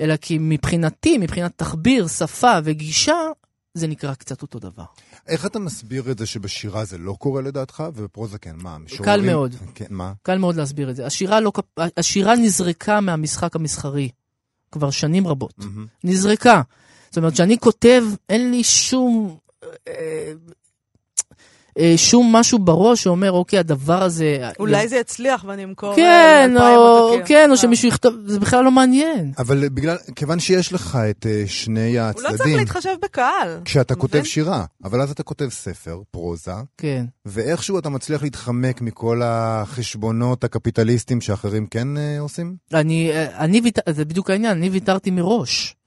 [0.00, 3.16] אלא כי מבחינתי, מבחינת תחביר, שפה וגישה,
[3.74, 4.84] זה נקרא קצת אותו דבר.
[5.26, 8.56] איך אתה מסביר את זה שבשירה זה לא קורה לדעתך, ובפרוזה כן?
[8.56, 9.04] מה, משוררים?
[9.04, 9.54] קל מאוד.
[9.74, 10.12] כן, מה?
[10.22, 11.06] קל מאוד להסביר את זה.
[11.06, 11.52] השירה, לא,
[11.96, 14.08] השירה נזרקה מהמשחק המסחרי
[14.72, 15.54] כבר שנים רבות.
[15.58, 15.86] מהמם.
[16.04, 16.62] נזרקה.
[17.10, 19.38] זאת אומרת, כשאני כותב, אין לי שום...
[21.78, 24.50] אה, אה, שום משהו בראש שאומר, אוקיי, הדבר הזה...
[24.58, 27.26] אולי זה יצליח ואני אמכור כן, לאלפיים או.
[27.26, 27.56] כן, או אה.
[27.56, 29.32] שמישהו יכתוב, זה בכלל לא מעניין.
[29.38, 33.60] אבל בגלל, כיוון שיש לך את אה, שני הוא לא צריך הצדדים, להתחשב בקהל.
[33.64, 34.22] כשאתה אתה כותב?
[34.22, 37.04] שירה, אבל אז אתה כותב ספר, פרוזה, כן.
[37.26, 42.56] ואיכשהו אתה מצליח להתחמק מכל החשבונות הקפיטליסטיים שאחרים כן אה, עושים?
[42.74, 45.77] אני, אה, אני ויתר, זה בדיוק העניין, אני ויתרתי מראש.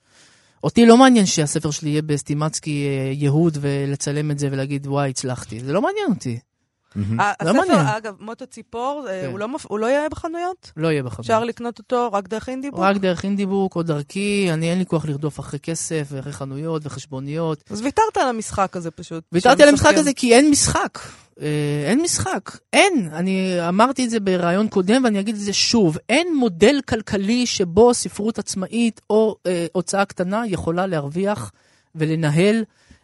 [0.64, 5.60] אותי לא מעניין שהספר שלי יהיה בסטימצקי אה, יהוד ולצלם את זה ולהגיד, וואי, הצלחתי.
[5.60, 6.40] זה לא מעניין אותי.
[6.96, 7.04] לא.
[7.40, 9.32] הספר, אגב, מוטו ציפור, אה, כן.
[9.32, 10.72] הוא לא הוא לא יהיה בחנויות?
[10.78, 11.22] לא יהיה בחבר.
[11.22, 12.80] אפשר לקנות אותו רק דרך אינדיבוק?
[12.80, 17.64] רק דרך אינדיבוק או דרכי, אני אין לי כוח לרדוף אחרי כסף ואחרי חנויות וחשבוניות.
[17.70, 19.24] אז ויתרת על המשחק הזה פשוט.
[19.32, 19.94] ויתרתי על המשחק.
[19.94, 21.00] הזה כי אין משחק.
[21.42, 22.58] אה, אין משחק.
[22.74, 23.10] אין.
[23.14, 25.98] אני אמרתי את זה בריאיון קודם ואני אגיד את זה שוב.
[26.10, 31.52] אין מודל כלכלי שבו ספרות עצמאית או אה, הוצאה קטנה יכולה להרוויח
[31.96, 32.64] ולנהל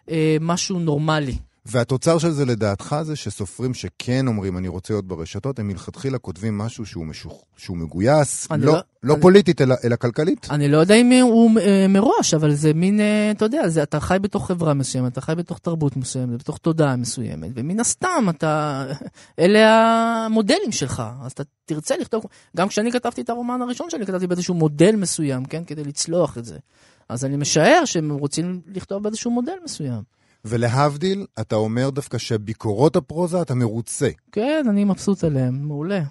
[0.10, 1.36] אה, משהו נורמלי.
[1.72, 6.58] והתוצר של זה לדעתך זה שסופרים שכן אומרים אני רוצה להיות ברשתות, הם מלכתחילה כותבים
[6.58, 10.48] משהו שהוא, משוך, שהוא מגויס, לא, לא- לא אני- פוליטית אלא, אלא כלכלית.
[10.50, 14.00] אני לא יודע אם הוא אה, מראש, אבל זה מין, אה, אתה יודע, זה, אתה
[14.00, 18.86] חי בתוך חברה מסוימת, אתה חי בתוך תרבות מסוימת, בתוך תודעה מסוימת, ומן הסתם אתה,
[19.40, 19.60] אלה
[20.26, 22.26] המודלים שלך, אז אתה תרצה לכתוב,
[22.58, 26.46] גם כשאני כתבתי את הרומן הראשון שלי, כתבתי באיזשהו מודל מסוים, כן, כדי לצלוח את
[26.46, 26.58] זה.
[27.10, 30.02] אז אני משער שהם רוצים לכתוב באיזשהו מודל מסוים.
[30.46, 34.10] ולהבדיל, אתה אומר דווקא שביקורות הפרוזה אתה מרוצה.
[34.32, 36.02] כן, אני מבסוט עליהם, מעולה.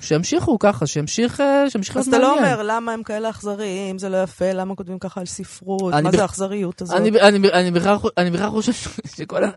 [0.00, 2.34] שימשיכו ככה, שימשיך, אה, שימשיך אז אתה לא.
[2.38, 6.22] אומר למה הם כאלה אכזריים, זה לא יפה, למה כותבים ככה על ספרות, מה זה
[6.22, 6.96] האכזריות הזאת?
[7.00, 9.48] אני, אני, אני, בכלל, חו- אני בכלל חושב ש- שכל ה...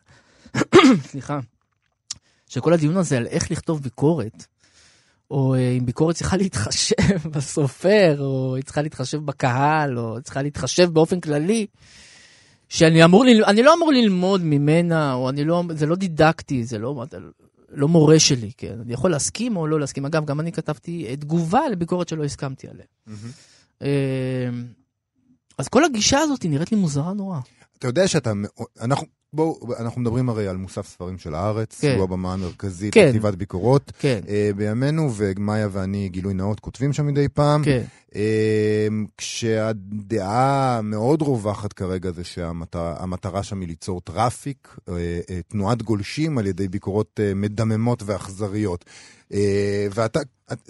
[1.10, 1.40] סליחה.
[2.48, 4.46] שכל הדיון הזה על איך לכתוב ביקורת,
[5.32, 6.96] או אה, אם ביקורת צריכה להתחשב
[7.36, 11.68] בסופר, או היא צריכה להתחשב בקהל, או צריכה להתחשב באופן כללי,
[12.70, 13.44] שאני אמור, ל...
[13.44, 17.06] אני לא אמור ללמוד ממנה, או אני לא, זה לא דידקטי, זה לא,
[17.70, 18.80] לא מורה שלי, כן?
[18.86, 20.06] אני יכול להסכים או לא להסכים.
[20.06, 22.86] אגב, גם אני כתבתי אה, תגובה לביקורת שלא הסכמתי עליה.
[23.82, 24.50] אה,
[25.58, 27.40] אז כל הגישה הזאת נראית לי מוזרה נורא.
[27.80, 28.32] אתה יודע שאתה,
[28.82, 31.92] אנחנו, בואו, אנחנו מדברים הרי על מוסף ספרים של הארץ, כן.
[31.94, 33.06] שהוא הבמה המרכזית כן.
[33.08, 37.64] לכתיבת ביקורות כן, אה, בימינו, ומאיה ואני, גילוי נאות, כותבים שם מדי פעם.
[37.64, 37.84] כן.
[38.16, 38.88] אה,
[39.18, 44.94] כשהדעה המאוד רווחת כרגע זה שהמטרה שם היא ליצור traffic, אה,
[45.30, 48.86] אה, תנועת גולשים על ידי ביקורות אה, מדממות ואכזריות.
[49.34, 50.20] אה, ואתה,
[50.54, 50.70] את-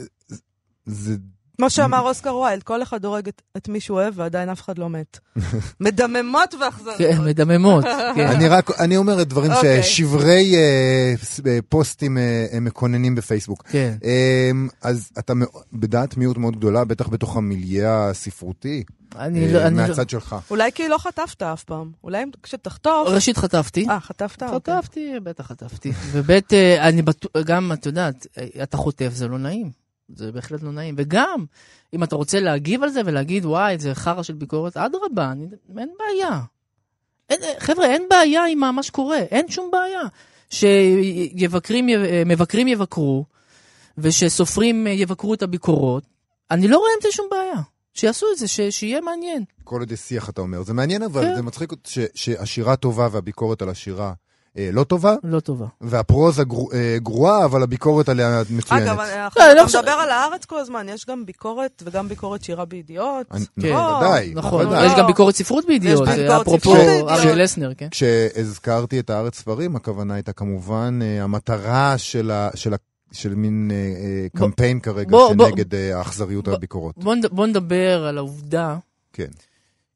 [0.85, 1.15] זה
[1.59, 4.77] כמו שאמר אוסקר ויילד, כל אחד הורג את- את מי שהוא אוהב ועדיין אף אחד
[4.77, 5.19] לא מת.
[5.79, 6.97] מדממות ואכזריות.
[6.97, 7.83] כן, מדממות.
[8.15, 8.27] כן.
[8.27, 9.83] אני רק, אני אומר את דברים אוקיי.
[9.83, 11.13] ששברי אה,
[11.47, 13.63] אה, פוסטים אה, מקוננים בפייסבוק.
[13.69, 13.93] כן.
[14.03, 15.33] אה, אז אתה
[15.73, 18.83] בדעת מיעוט מאוד גדולה, בטח בתוך המיליה הספרותי,
[19.15, 19.87] אני לא, אני לא...
[19.87, 20.35] מהצד שלך.
[20.49, 21.91] אולי כי לא חטפת אף פעם.
[22.03, 23.07] אולי כשתחטוף...
[23.07, 23.85] ראשית חטפתי.
[23.89, 24.43] אה, חטפת?
[24.43, 24.77] אוקיי.
[24.77, 25.91] חטפתי, בטח חטפתי.
[26.11, 28.27] ובית, אני בטוח, גם, את יודעת,
[28.63, 29.78] אתה חוטף, זה לא נעים.
[30.15, 30.95] זה בהחלט לא נעים.
[30.97, 31.45] וגם,
[31.93, 35.89] אם אתה רוצה להגיב על זה ולהגיד, וואי, זה חרא של ביקורת, אדרבה, אני- אין
[35.99, 36.39] בעיה.
[37.29, 40.01] אין, חבר'ה, אין בעיה עם מה שקורה, אין שום בעיה.
[40.49, 41.87] שמבקרים
[42.67, 43.25] יבקרו,
[43.97, 46.03] ושסופרים יבקרו את הביקורות,
[46.51, 47.61] אני לא רואה עם זה שום בעיה.
[47.93, 49.43] שיעשו את זה, ש, שיהיה מעניין.
[49.63, 50.63] כל עוד יש שיח אתה אומר.
[50.63, 51.35] זה מעניין אבל, כן.
[51.35, 54.13] זה מצחיק ש- שהשירה טובה והביקורת על השירה
[54.55, 55.65] לא טובה, לא טובה.
[55.81, 58.83] והפרוזה אה, גרועה, אבל הביקורת עליה מצוינת.
[58.87, 62.43] אגב, אנחנו לא, אני לא מדבר על הארץ כל הזמן, יש גם ביקורת וגם ביקורת
[62.43, 63.25] שירה בידיעות.
[63.31, 63.75] אני- כן.
[63.75, 64.85] ודאי, נכון, ודאי.
[64.85, 67.09] יש גם ביקורת ספרות בידיעות, אפרופו ספרות בידיעות.
[67.09, 67.87] ארי לסנר, כן?
[67.91, 72.77] כשהזכרתי את הארץ ספרים, הכוונה הייתה כמובן אה, המטרה של, ה, של, ה,
[73.11, 76.97] של מין אה, אה, בוא- קמפיין כרגע בוא- שנגד אה, האכזריות בוא- והביקורות.
[76.97, 78.77] בוא בוא נדבר על העובדה
[79.13, 79.27] כן.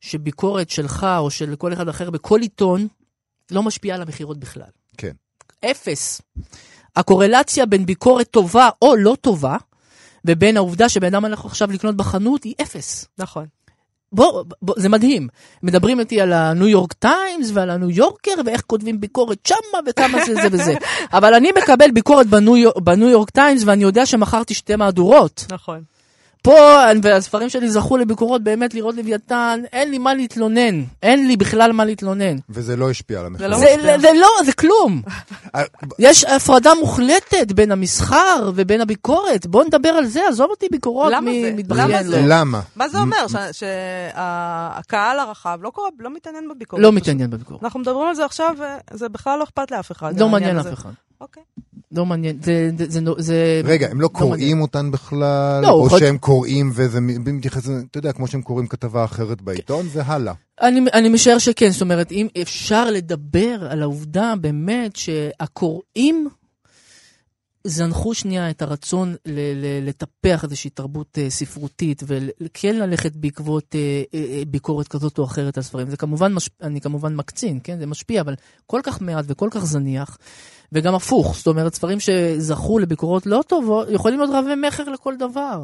[0.01, 2.87] שביקורת שלך או של כל אחד אחר בכל עיתון
[3.51, 4.69] לא משפיעה על המכירות בכלל.
[4.97, 5.11] כן.
[5.65, 6.21] אפס.
[6.95, 9.57] הקורלציה בין ביקורת טובה או לא טובה,
[10.25, 13.07] ובין העובדה שבן אדם הולך עכשיו לקנות בחנות, היא אפס.
[13.17, 13.45] נכון.
[14.11, 15.27] בוא, בוא, זה מדהים.
[15.63, 20.33] מדברים איתי על הניו יורק טיימס ועל הניו יורקר ואיך כותבים ביקורת שמה וכמה זה
[20.33, 20.75] זה וזה.
[21.17, 25.45] אבל אני מקבל ביקורת בניו, בניו יורק טיימס ואני יודע שמכרתי שתי מהדורות.
[25.51, 25.83] נכון.
[26.43, 26.57] פה,
[27.03, 30.83] והספרים שלי זכו לביקורות באמת לראות לוויתן, אין לי מה להתלונן.
[31.03, 32.35] אין לי בכלל מה להתלונן.
[32.49, 33.47] וזה לא השפיע על המחיר.
[33.47, 33.65] לא זה.
[34.01, 35.01] זה לא, זה כלום.
[35.55, 35.63] אה,
[35.99, 39.47] יש הפרדה מוחלטת בין המסחר ובין הביקורת.
[39.47, 41.51] בוא נדבר על זה, עזוב אותי ביקורות למה זה?
[41.55, 41.89] מתבכיין.
[41.91, 42.21] למה זה?
[42.21, 42.27] לא.
[42.27, 42.61] למה?
[42.75, 43.25] מה זה אומר?
[43.51, 46.81] שהקהל הרחב לא קורא- לא מתעניין בביקורת.
[46.81, 47.01] לא פשוט.
[47.01, 47.63] מתעניין בביקורת.
[47.63, 48.55] אנחנו מדברים על זה עכשיו,
[48.93, 50.19] וזה בכלל לא אכפת לאף אחד.
[50.19, 50.59] לא מעניין.
[50.59, 50.89] אף אחד.
[51.21, 51.43] אוקיי.
[51.93, 52.37] לא מעניין.
[52.43, 53.61] זה, זה, זה, זה...
[53.63, 54.29] רגע, הם לא מעניין.
[54.29, 55.59] קוראים אותן בכלל?
[55.61, 59.87] לא, או יכול- שהם קוראים וזה מתייחס, אתה יודע, כמו שהם קוראים כתבה אחרת בעיתון,
[59.87, 60.33] זה הלאה.
[60.61, 66.27] אני, אני משער שכן, זאת אומרת, אם אפשר לדבר על העובדה באמת שהקוראים
[67.67, 69.31] זנחו שנייה את הרצון ל-
[69.65, 75.57] ל- לטפח איזושהי תרבות אה, ספרותית וכן ללכת בעקבות אה, אה, ביקורת כזאת או אחרת
[75.57, 75.89] על ספרים.
[75.89, 76.49] זה כמובן, מש...
[76.61, 77.79] אני כמובן מקצין, כן?
[77.79, 78.35] זה משפיע, אבל
[78.67, 80.17] כל כך מעט וכל כך זניח,
[80.73, 85.63] וגם הפוך, זאת אומרת, ספרים שזכו לביקורות לא טובות, יכולים להיות רבי מכר לכל דבר.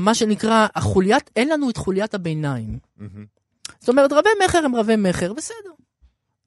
[0.00, 2.78] מה שנקרא, החוליית, אין לנו את חוליית הביניים.
[3.80, 5.70] זאת אומרת, רבי מכר הם רבי מכר, בסדר.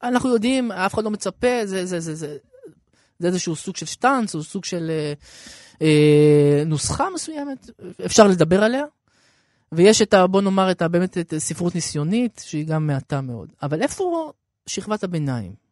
[0.04, 2.38] אנחנו יודעים, אף אחד לא מצפה, זה, זה, זה, זה,
[3.20, 5.14] זה איזשהו סוג של שטאנץ, או סוג של אה,
[5.82, 7.70] אה, נוסחה מסוימת,
[8.06, 8.84] אפשר לדבר עליה.
[9.72, 10.28] ויש את ה...
[10.28, 10.88] בוא נאמר, את ה...
[10.88, 13.50] באמת את הספרות ניסיונית, שהיא גם מעטה מאוד.
[13.64, 14.32] אבל איפה
[14.66, 15.67] שכבת הביניים?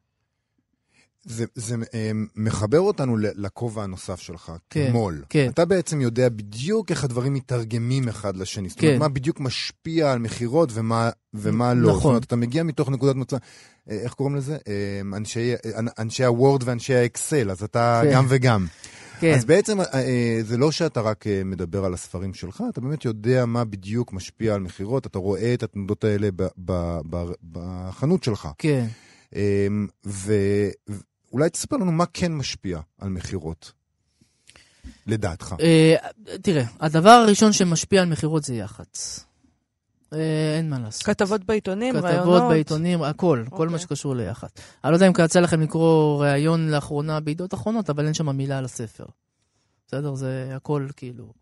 [1.26, 5.24] זה, זה אה, מחבר אותנו לכובע הנוסף שלך, כן, כמו"ל.
[5.30, 5.50] כן.
[5.50, 8.70] אתה בעצם יודע בדיוק איך הדברים מתרגמים אחד לשני.
[8.70, 9.00] זאת אומרת, כן.
[9.00, 11.88] מה בדיוק משפיע על מכירות ומה, ומה לא.
[11.90, 11.98] נכון.
[11.98, 13.38] זאת אומרת, אתה מגיע מתוך נקודת מוצא,
[13.90, 14.58] אה, איך קוראים לזה?
[14.68, 15.54] אה, אנשי,
[16.00, 18.12] אנשי הוורד ואנשי האקסל, אז אתה כן.
[18.14, 18.66] גם וגם.
[19.20, 23.06] כן, אז בעצם אה, אה, זה לא שאתה רק מדבר על הספרים שלך, אתה באמת
[23.06, 28.24] יודע מה בדיוק משפיע על מכירות, אתה רואה את התנודות האלה ב- ב- ב- בחנות
[28.24, 28.48] שלך.
[28.58, 28.86] כן.
[29.36, 30.70] אמ, ו-
[31.36, 33.72] ואולי תספר לנו מה כן משפיע על מכירות,
[35.08, 35.56] לדעתך.
[35.62, 35.96] אה,
[36.42, 39.26] תראה, הדבר הראשון שמשפיע על מכירות זה יח"צ.
[40.14, 41.04] אה, אין מה לעשות.
[41.04, 42.50] כתבות בעיתונים, כתבות ראיונות.
[42.50, 43.72] בעיתונים, הכל, כל אוקיי.
[43.72, 44.52] מה שקשור ליח"צ.
[44.84, 48.58] אני לא יודע אם יצא לכם לקרוא ראיון לאחרונה בידיעות אחרונות, אבל אין שם מילה
[48.58, 49.06] על הספר.
[49.88, 50.16] בסדר?
[50.16, 51.34] זה הכל כאילו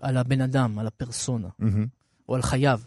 [0.00, 1.86] על הבן אדם, על הפרסונה, מהמם.
[2.28, 2.80] או על חייו.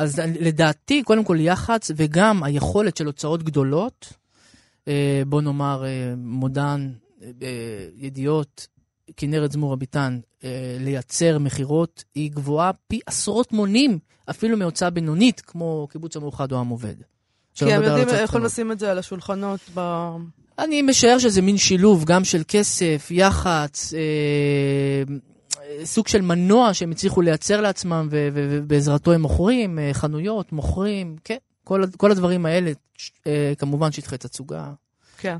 [0.00, 4.12] אז לדעתי, קודם כל יח"צ, וגם היכולת של הוצאות גדולות,
[4.88, 6.90] אה, בוא נאמר אה, מודן,
[7.22, 7.28] אה,
[7.96, 8.66] ידיעות,
[9.16, 13.98] כנרת זמור אביטן, אה, לייצר מכירות, היא גבוהה פי עשרות מונים,
[14.30, 16.94] אפילו מהוצאה בינונית, כמו קיבוץ המאוחד או עם עובד.
[17.54, 18.46] כי הם יודעים, יכולים.
[18.46, 20.10] לשים את זה על השולחנות ב...
[20.58, 24.00] אני משער שזה מין שילוב גם של כסף, יח"צ, אה,
[25.84, 31.82] סוג של מנוע שהם הצליחו לייצר לעצמם ובעזרתו הם מוכרים, אה, חנויות, מוכרים, כן, כל,
[31.96, 32.72] כל הדברים האלה,
[33.26, 34.72] אה, כמובן שטחי תצוגה.
[35.18, 35.36] כן.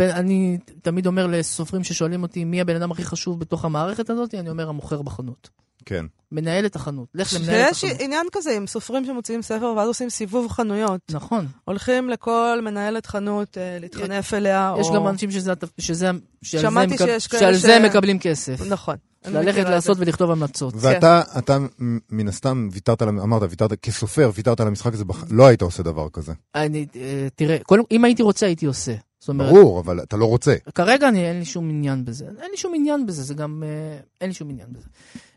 [0.00, 4.50] אני תמיד אומר לסופרים ששואלים אותי מי הבן אדם הכי חשוב בתוך המערכת הזאת, אני
[4.50, 5.50] אומר המוכר בחנות.
[5.86, 6.06] כן.
[6.32, 8.00] מנהל את החנות, לך למנהל את שיש החנות.
[8.02, 11.00] עניין כזה עם סופרים שמוציאים ספר ואז עושים סיבוב חנויות.
[11.10, 11.46] נכון.
[11.64, 14.94] הולכים לכל מנהלת חנות אה, להתחנף אליה, יש או...
[14.94, 16.10] גם אנשים שזה, שזה,
[16.42, 18.60] שעל זה, שמעתי מקב- שיש כאלה שעל ש- זה מקבלים כסף.
[18.68, 18.96] נכון.
[19.26, 19.98] ללכת לעשות.
[20.00, 20.74] ולכתוב המלצות.
[20.76, 25.62] ואתה, אתה מ- מן הסתם ויתרת, אמרת, ויתרת, כסופר, ויתרת על המשחק הזה, לא היית
[25.62, 26.32] עושה דבר כזה.
[26.54, 28.94] אני, אה, תראה, קודם, אם הייתי רוצה, הייתי עושה.
[29.20, 30.54] זאת אומרת, ברור, אבל אתה לא רוצה.
[30.74, 32.24] כרגע אני, אין לי שום עניין בזה.
[32.24, 34.86] אין לי שום עניין בזה, זה גם, אה, אין לי שום עניין בזה.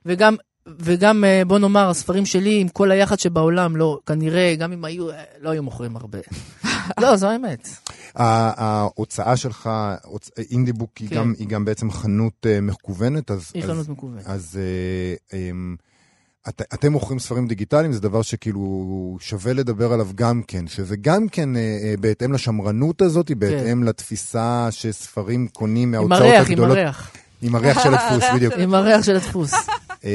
[0.05, 0.35] וגם,
[0.79, 5.07] וגם, אה, בוא נאמר, הספרים שלי, עם כל היחד שבעולם, לא, כנראה, גם אם היו,
[5.41, 6.19] לא היו מוכרים הרבה.
[7.01, 7.67] לא, זו האמת.
[8.15, 9.69] ההוצאה שלך,
[10.51, 11.15] אינדיבוק, היא כן.
[11.15, 13.51] גם- היא גם בעצם חנות אה, מקוונת, אז...
[13.53, 14.23] היא אז- חנות מקוונת.
[14.25, 14.59] אז
[15.33, 15.75] אה, אמ,
[16.49, 18.87] את, אתם מוכרים ספרים דיגיטליים, זה דבר שכאילו
[19.19, 21.61] שווה לדבר עליו גם כן, שזה גם כן אה,
[21.99, 26.77] בהתאם לשמרנות הזאת, בהתאם לתפיסה שספרים קונים עם מההוצאות הריח, עם הגדולות.
[26.77, 27.11] הריח.
[27.41, 28.53] עם הריח של הדפוס, בדיוק.
[28.57, 29.51] עם הריח של הדפוס.
[30.05, 30.11] אה,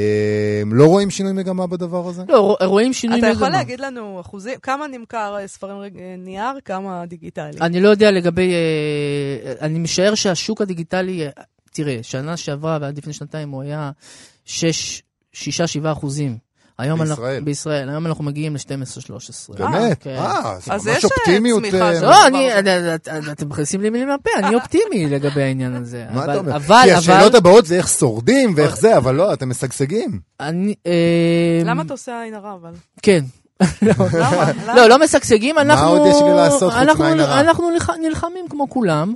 [0.66, 2.22] לא רואים שינוי מגמה בדבר הזה?
[2.28, 3.36] לא, רוא- רואים שינוי אתה מגמה.
[3.36, 7.58] יכול להגיד לנו אחוזים, כמה נמכר אה, ספרים אה, נייר, כמה דיגיטלי?
[7.60, 8.52] אני לא יודע לגבי...
[8.52, 11.30] אה, אני משער שהשוק הדיגיטלי, אה,
[11.72, 13.90] תראה, שנה שעברה ועד לפני שנתיים הוא היה
[14.44, 15.02] 6,
[15.34, 15.38] 6-7
[15.92, 16.38] אחוזים.
[16.82, 17.30] היום בישראל.
[17.34, 19.56] אנחנו, בישראל, היום אנחנו מגיעים ל-12-13.
[19.58, 20.02] באמת?
[20.02, 20.16] כן.
[20.18, 21.62] אה, זה אז ממש אה, אופטימיות.
[21.74, 22.48] אה, לא, אני,
[23.32, 26.04] אתם מכניסים לי מילים לפה, אני אופטימי לגבי העניין הזה.
[26.14, 26.56] מה אתה אומר?
[26.56, 30.20] אבל, כי אבל, השאלות הבאות זה איך שורדים ואיך זה, אבל לא, אתם משגשגים.
[30.40, 30.92] אני, אה,
[31.64, 32.72] למה אתה עושה עין הרע, אבל?
[33.02, 33.24] כן.
[34.76, 35.88] לא, לא משגשגים, אנחנו...
[35.88, 37.40] עוד יש לי לעשות חוץ אנחנו- מעין הרע?
[37.40, 39.14] אנחנו נלח- נלחמים כמו כולם,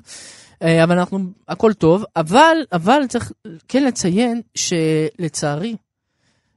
[0.63, 3.33] אה, אבל אנחנו, הכל טוב, אבל, אבל צריך
[3.69, 5.77] כן לציין שלצערי,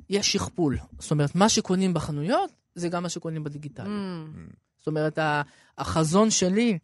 [0.09, 0.77] יש שכפול.
[0.99, 3.85] זאת אומרת, מה שקונים בחנויות, זה גם מה שקונים בדיגיטלי.
[3.85, 4.53] Mm.
[4.77, 5.19] זאת אומרת,
[5.77, 6.77] החזון שלי,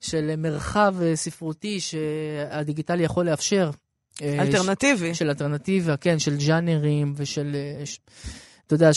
[0.00, 3.70] של מרחב אה, ספרותי שהדיגיטלי יכול לאפשר.
[4.22, 5.14] אה, אלטרנטיבי.
[5.14, 7.56] של אלטרנטיבה, כן, של ז'אנרים ושל...
[8.68, 8.90] אתה יודע,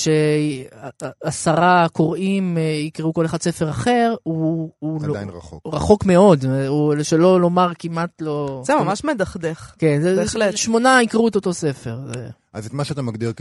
[1.24, 5.62] שעשרה קוראים אה, יקראו כל אחד ספר אחר, הוא, הוא לא, עדיין רחוק.
[5.66, 8.64] הוא רחוק מאוד, הוא, שלא לומר כמעט לא...
[8.66, 9.74] זה ממש מדכדך.
[9.80, 10.58] כן, זה, בהחלט.
[10.58, 12.00] שמונה יקראו את אותו ספר.
[12.14, 12.30] זה...
[12.54, 13.34] אז את מה שאתה מגדיר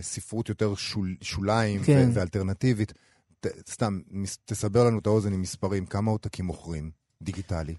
[0.00, 2.08] כספרות יותר שול, שוליים כן.
[2.12, 2.92] ו- ואלטרנטיבית,
[3.40, 6.90] ת, סתם, מס- תסבר לנו את האוזן עם מספרים, כמה עותקים מוכרים,
[7.22, 7.74] דיגיטלי.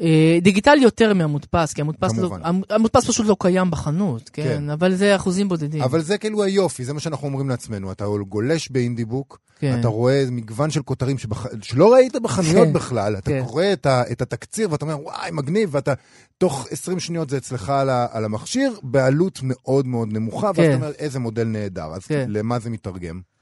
[0.00, 2.36] אה, דיגיטלי יותר מהמודפס, כי המודפס, לא,
[2.70, 4.70] המודפס פשוט לא קיים בחנות, כן, כן.
[4.70, 5.82] אבל זה אחוזים בודדים.
[5.82, 7.92] אבל זה כאילו היופי, זה מה שאנחנו אומרים לעצמנו.
[7.92, 9.80] אתה גולש באינדיבוק, כן.
[9.80, 11.46] אתה רואה מגוון של כותרים שבח...
[11.62, 12.72] שלא ראית בחנויות כן.
[12.72, 13.44] בכלל, אתה כן.
[13.46, 14.02] קורא את, ה...
[14.12, 15.94] את התקציר ואתה אומר, וואי, מגניב, ואתה
[16.38, 18.06] תוך 20 שניות זה אצלך על, ה...
[18.10, 20.68] על המכשיר, בעלות מאוד מאוד נמוכה, ואז כן.
[20.68, 21.94] אתה אומר, איזה מודל נהדר.
[21.94, 22.26] אז כן.
[22.28, 23.33] למה זה מתרגם?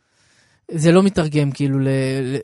[0.75, 1.79] זה לא מתרגם כאילו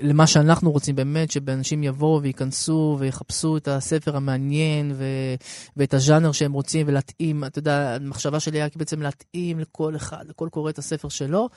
[0.00, 5.34] למה שאנחנו רוצים באמת, שאנשים יבואו וייכנסו ויחפשו את הספר המעניין ו-
[5.76, 10.48] ואת הז'אנר שהם רוצים ולהתאים, אתה יודע, המחשבה שלי היה בעצם להתאים לכל אחד, לכל
[10.50, 11.48] קורא את הספר שלו.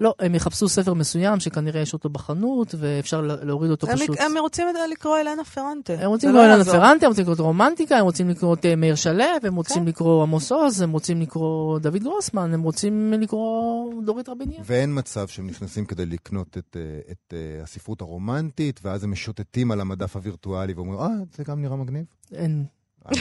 [0.00, 4.20] לא, הם יחפשו ספר מסוים שכנראה יש אותו בחנות, ואפשר לה- להוריד אותו הם, פשוט.
[4.20, 5.92] הם רוצים לקרוא אלנה פרנטה.
[5.92, 6.64] הם רוצים לקרוא לא אלנה.
[6.64, 9.82] פרנטה, הם רוצים לקרוא את רומנטיקה, הם רוצים לקרוא את אה, מאיר שלו, הם רוצים
[9.82, 9.88] כן.
[9.88, 14.60] לקרוא עמוס עוז, הם רוצים לקרוא דוד גרוסמן, הם רוצים לקרוא דורית רביניה.
[14.64, 19.70] ואין מצב שהם נכנסים כדי לקנות את, אה, את אה, הספרות הרומנטית, ואז הם משוטטים
[19.70, 22.04] על המדף הווירטואלי ואומרים, אה, זה גם נראה מגניב.
[22.34, 22.64] אין.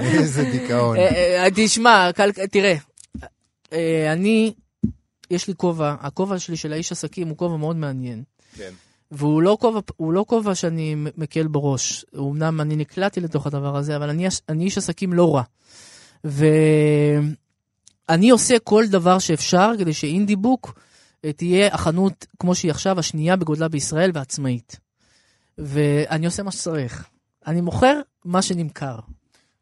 [0.00, 0.96] איזה- דיכאון.
[1.54, 2.10] תשמע,
[2.50, 2.74] תראה,
[3.72, 4.52] אה, אני,
[5.34, 8.22] יש לי כובע, הכובע שלי של האיש עסקים הוא כובע מאוד מעניין.
[8.56, 8.72] כן.
[9.10, 12.04] והוא לא כובע, לא כובע שאני מקל בראש.
[12.18, 15.42] אמנם אני נקלעתי לתוך הדבר הזה, אבל אני, אני איש עסקים לא רע.
[16.24, 20.78] ואני עושה כל דבר שאפשר כדי שאינדי בוק
[21.24, 24.76] אה, תהיה החנות, כמו שהיא עכשיו, השנייה בגודלה בישראל ועצמאית.
[25.58, 27.08] ואני עושה מה שצריך.
[27.46, 28.98] אני מוכר מה שנמכר.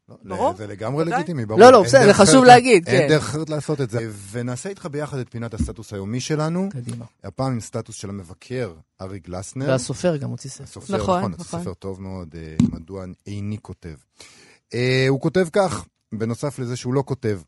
[0.09, 0.55] לא, ברור.
[0.55, 1.05] זה לגמרי.
[1.05, 1.59] לגיטימי, ברור.
[1.59, 3.07] לא, לא, אין בסדר, דרך חשוב להגיד, אין כן.
[3.07, 4.11] דרך אחרת לעשות את זה.
[4.31, 7.05] ונעשה איתך ביחד את פינת הסטטוס היומי שלנו, קדימה.
[7.23, 9.67] הפעם עם סטטוס של המבקר ארי גלסנר.
[9.67, 10.63] והסופר גם הוציא ספר.
[10.63, 11.59] הסופר, נכון, נכון, נכון.
[11.59, 13.95] הסופר טוב מאוד, אה, מדוע איני כותב.
[14.73, 17.39] אה, הוא כותב כך, בנוסף לזה שהוא לא כותב,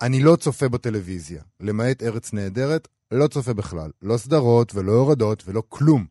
[0.00, 3.90] אני לא צופה בטלוויזיה, למעט ארץ נהדרת, לא צופה בכלל.
[4.02, 6.06] לא סדרות ולא הורדות ולא כלום.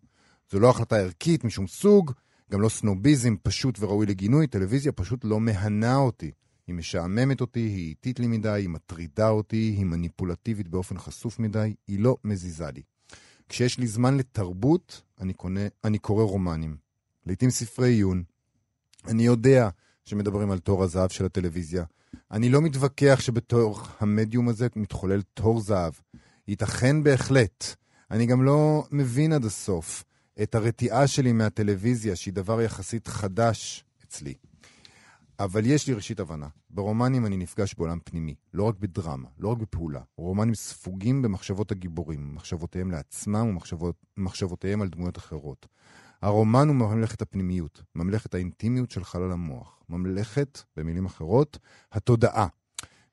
[0.52, 2.12] זו לא החלטה ערכית משום סוג,
[2.52, 6.32] גם לא סנוביזם פשוט וראוי לגינוי, טלוויזיה פשוט לא מהנה אותי.
[6.68, 11.76] היא משעממת אותי, היא איטית לי מדי, היא מטרידה אותי, היא מניפולטיבית באופן חשוף מדי,
[11.88, 12.82] היא לא מזיזה לי.
[13.50, 16.78] כשיש לי זמן לתרבות, אני, קונה, אני קורא רומנים.
[17.26, 18.24] לעתים ספרי עיון.
[19.08, 19.70] אני יודע
[20.06, 21.84] שמדברים על תור הזהב של הטלוויזיה.
[22.32, 25.94] אני לא מתווכח שבתור המדיום הזה מתחולל תור זהב.
[26.48, 27.76] ייתכן בהחלט.
[28.12, 30.04] אני גם לא מבין עד הסוף
[30.44, 34.34] את הרתיעה שלי מהטלוויזיה, שהיא דבר יחסית חדש אצלי.
[35.40, 36.48] אבל יש לי ראשית הבנה.
[36.70, 40.02] ברומנים אני נפגש בעולם פנימי, לא רק בדרמה, לא רק בפעולה.
[40.18, 43.58] רומנים ספוגים במחשבות הגיבורים, מחשבותיהם לעצמם
[44.18, 45.68] ומחשבותיהם על דמויות אחרות.
[46.22, 49.80] הרומן הוא ממלכת הפנימיות, ממלכת האינטימיות של חלל המוח.
[49.90, 51.58] ממלכת, במילים אחרות,
[51.92, 52.48] התודעה.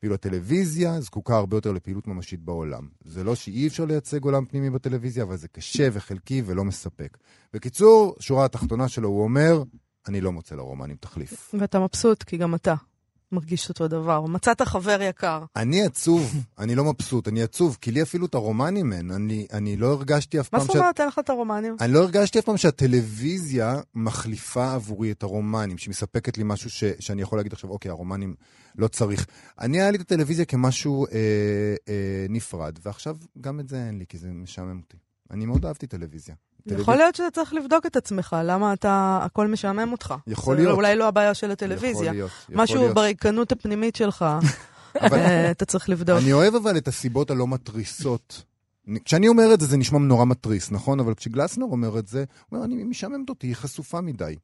[0.04, 2.88] ואילו הטלוויזיה זקוקה הרבה יותר לפעילות ממשית בעולם.
[3.04, 7.18] זה לא שאי אפשר לייצג עולם פנימי בטלוויזיה, אבל זה קשה וחלקי ולא מספק.
[7.52, 9.62] בקיצור, שורה התחתונה שלו, הוא אומר,
[10.08, 11.54] אני לא מוצא לרומנים תחליף.
[11.60, 12.74] ואתה מבסוט, כי גם אתה
[13.34, 14.20] מרגיש אותו דבר.
[14.20, 15.44] מצאת חבר יקר.
[15.56, 19.10] אני עצוב, אני לא מבסוט, אני עצוב, כי לי אפילו את הרומנים אין.
[19.10, 21.76] אני, אני לא הרגשתי אף מה פעם זאת אומרת, אין לך את הרומנים?
[21.80, 27.22] אני לא הרגשתי אף פעם שהטלוויזיה מחליפה עבורי את הרומנים, שמספקת לי משהו ש, שאני
[27.22, 28.34] יכול להגיד עכשיו, אוקיי, הרומנים
[28.78, 29.26] לא צריך.
[29.60, 31.12] אני היה לי את הטלוויזיה כמשהו אה,
[31.88, 34.96] אה, נפרד, ועכשיו גם את זה אין לי, כי זה משעמם אותי.
[35.30, 36.34] אני מאוד אהבתי טלוויזיה.
[36.66, 40.14] יכול להיות שאתה צריך לבדוק את עצמך, למה אתה, הכל משעמם אותך.
[40.26, 40.76] יכול להיות.
[40.76, 42.12] אולי לא הבעיה של יכול הטלוויזיה.
[42.12, 42.94] להיות, יכול משהו להיות.
[42.94, 44.24] בריקנות הפנימית שלך,
[45.00, 46.18] אבל אה, אתה צריך לבדוק.
[46.18, 48.42] אני אוהב אבל את הסיבות הלא מתריסות.
[49.04, 51.00] כשאני אומר את זה, זה נשמע נורא מתריס, נכון?
[51.00, 54.36] אבל כשגלסנר אומר את זה, הוא אומר, אני משעממת אותי, היא חשופה מדי.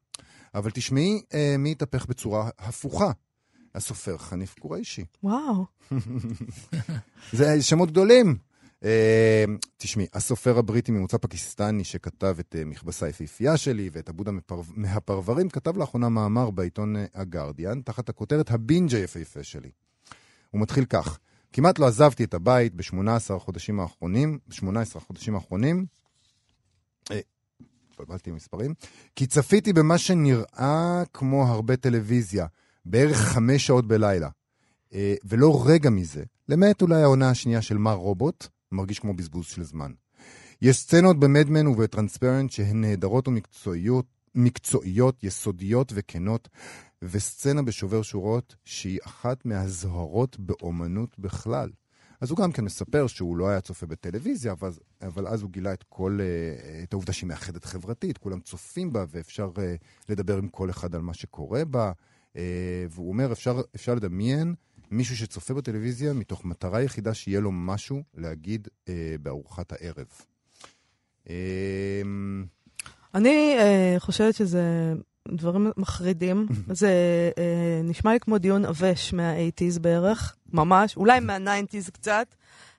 [0.55, 3.11] אבל תשמעי אה, מי התהפך בצורה הפוכה.
[3.75, 5.05] הסופר חניף קוריישי.
[5.23, 5.65] וואו.
[7.33, 8.37] זה שמות גדולים.
[8.83, 9.45] אה,
[9.77, 14.61] תשמעי, הסופר הבריטי ממוצא פקיסטני שכתב את אה, מכבסה היפהפייה שלי ואת עבוד המפר...
[14.75, 19.69] מהפרברים, כתב לאחרונה מאמר בעיתון אה, הגרדיאן, תחת הכותרת הבינג' היפהפה שלי.
[20.51, 21.19] הוא מתחיל כך:
[21.53, 25.85] כמעט לא עזבתי את הבית ב-18 החודשים האחרונים, ב-18 החודשים האחרונים,
[27.11, 27.19] אה,
[27.91, 28.73] התבלבלתי עם מספרים,
[29.15, 32.45] כי צפיתי במה שנראה כמו הרבה טלוויזיה,
[32.85, 34.29] בערך חמש שעות בלילה.
[35.23, 39.91] ולא רגע מזה, למעט אולי העונה השנייה של מר רובוט, מרגיש כמו בזבוז של זמן.
[40.61, 44.05] יש סצנות במדמן ובטרנספרנט שהן נהדרות ומקצועיות,
[44.35, 46.49] מקצועיות, יסודיות וכנות,
[47.01, 51.69] וסצנה בשובר שורות שהיא אחת מהזוהרות באומנות בכלל.
[52.21, 55.73] אז הוא גם כן מספר שהוא לא היה צופה בטלוויזיה, אבל, אבל אז הוא גילה
[55.73, 59.75] את כל, אה, את העובדה שהיא מאחדת חברתית, כולם צופים בה ואפשר אה,
[60.09, 61.91] לדבר עם כל אחד על מה שקורה בה.
[62.35, 64.55] אה, והוא אומר, אפשר, אפשר לדמיין
[64.91, 70.07] מישהו שצופה בטלוויזיה מתוך מטרה יחידה שיהיה לו משהו להגיד אה, בארוחת הערב.
[71.29, 72.01] אה,
[73.15, 74.93] אני אה, חושבת שזה
[75.27, 76.47] דברים מחרידים.
[76.81, 76.91] זה
[77.37, 82.35] אה, נשמע לי כמו דיון עבש מה-80's בערך, ממש, אולי מה-90's קצת.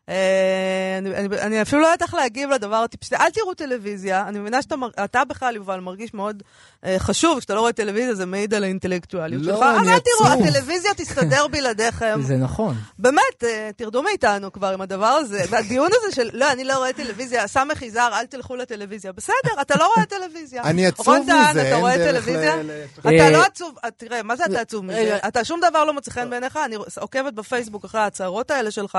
[0.09, 3.15] אה, אני, אני, אני אפילו לא יודעת איך להגיב לדבר הטיפשי.
[3.15, 6.43] אל תראו טלוויזיה, אני מבינה שאתה בכלל, יובל, מרגיש מאוד
[6.85, 9.63] אה, חשוב, כשאתה לא רואה טלוויזיה, זה מעיד על האינטלקטואליות לא, שלך.
[9.63, 10.33] אבל אל תראו.
[10.33, 12.21] הטלוויזיה תסתדר בלעדיכם.
[12.29, 12.77] זה נכון.
[12.99, 15.45] באמת, אה, תרדו מאיתנו כבר עם הדבר הזה.
[15.51, 19.13] והדיון הזה של, לא, אני לא רואה טלוויזיה, סמך יזהר, אל תלכו לטלוויזיה.
[19.13, 20.63] בסדר, אתה לא רואה טלוויזיה.
[20.71, 22.57] אני עצוב מזה, אתה אין רואה דרך טלוויזיה?
[22.57, 25.19] ל- אתה אה, לא עצוב, אה, תראה, מה זה אתה עצוב מזה?
[25.29, 28.99] אתה שום דבר לא מוצא חן בעיניך, אני עוקבת בפייסבוק אחרי ההצהרות האלה שלך,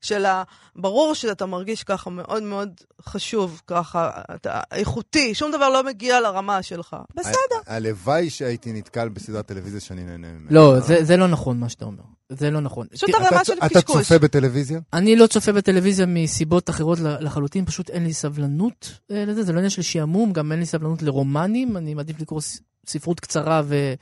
[0.00, 0.39] של ה...
[0.42, 2.68] אתה, ברור שאתה מרגיש ככה מאוד מאוד
[3.02, 6.96] חשוב, ככה, אתה איכותי, שום דבר לא מגיע לרמה שלך.
[7.14, 7.32] בסדר.
[7.66, 10.46] הלוואי שהייתי נתקל בסדרת טלוויזיה שאני נהנה ממנה.
[10.50, 12.02] לא, זה, זה לא נכון מה שאתה אומר.
[12.28, 12.86] זה לא נכון.
[12.92, 13.96] פשוט הרמה אתה- של אתה קשקוש.
[13.96, 14.80] צופה בטלוויזיה?
[14.92, 19.58] אני לא צופה בטלוויזיה מסיבות אחרות לחלוטין, פשוט אין לי סבלנות אה, לזה, זה לא
[19.58, 22.40] עניין של שעמום, גם אין לי סבלנות לרומנים, אני מעדיף לקרוא
[22.86, 23.94] ספרות קצרה ו,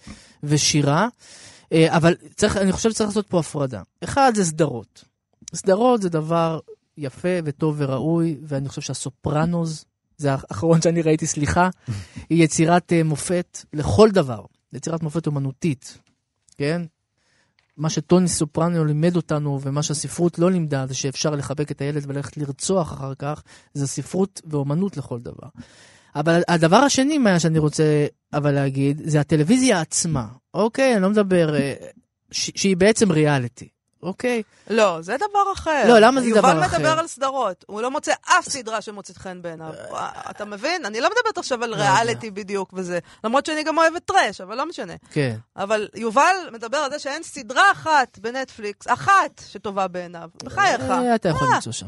[0.42, 1.08] ושירה.
[1.72, 3.82] אה, אבל צריך, אני חושב שצריך לעשות פה הפרדה.
[4.04, 5.04] אחד זה סדרות.
[5.54, 6.58] סדרות זה דבר
[6.96, 9.84] יפה וטוב וראוי, ואני חושב שהסופרנוז,
[10.16, 11.68] זה האחרון שאני ראיתי, סליחה,
[12.30, 14.44] היא יצירת אה, מופת לכל דבר.
[14.72, 15.98] יצירת מופת אומנותית,
[16.56, 16.82] כן?
[17.76, 22.36] מה שטוני סופרנו לימד אותנו, ומה שהספרות לא לימדה, זה שאפשר לחבק את הילד וללכת
[22.36, 23.42] לרצוח אחר כך,
[23.74, 25.48] זה ספרות ואומנות לכל דבר.
[26.14, 30.94] אבל הדבר השני מה שאני רוצה אבל להגיד, זה הטלוויזיה עצמה, אוקיי?
[30.94, 31.74] אני לא מדבר, אה,
[32.30, 33.68] ש- שהיא בעצם ריאליטי,
[34.02, 34.42] אוקיי?
[34.70, 35.84] לא, זה דבר אחר.
[35.88, 36.78] לא, למה זה דבר יובל אחר?
[36.78, 39.72] מדבר על סדרות, הוא לא מוצא אף סדרה שמוצאת חן בעיניו.
[40.30, 40.84] אתה מבין?
[40.84, 41.76] אני לא מדברת עכשיו על לא.
[41.76, 42.98] ריאליטי בדיוק וזה.
[43.24, 44.92] למרות שאני גם אוהבת טראש, אבל לא משנה.
[45.10, 45.36] כן.
[45.56, 50.28] אבל יובל מדבר על זה שאין סדרה אחת בנטפליקס, אחת, שטובה בעיניו.
[50.44, 50.80] בחייך.
[50.80, 51.54] אה, אתה יכול אה.
[51.54, 51.86] למצוא שם.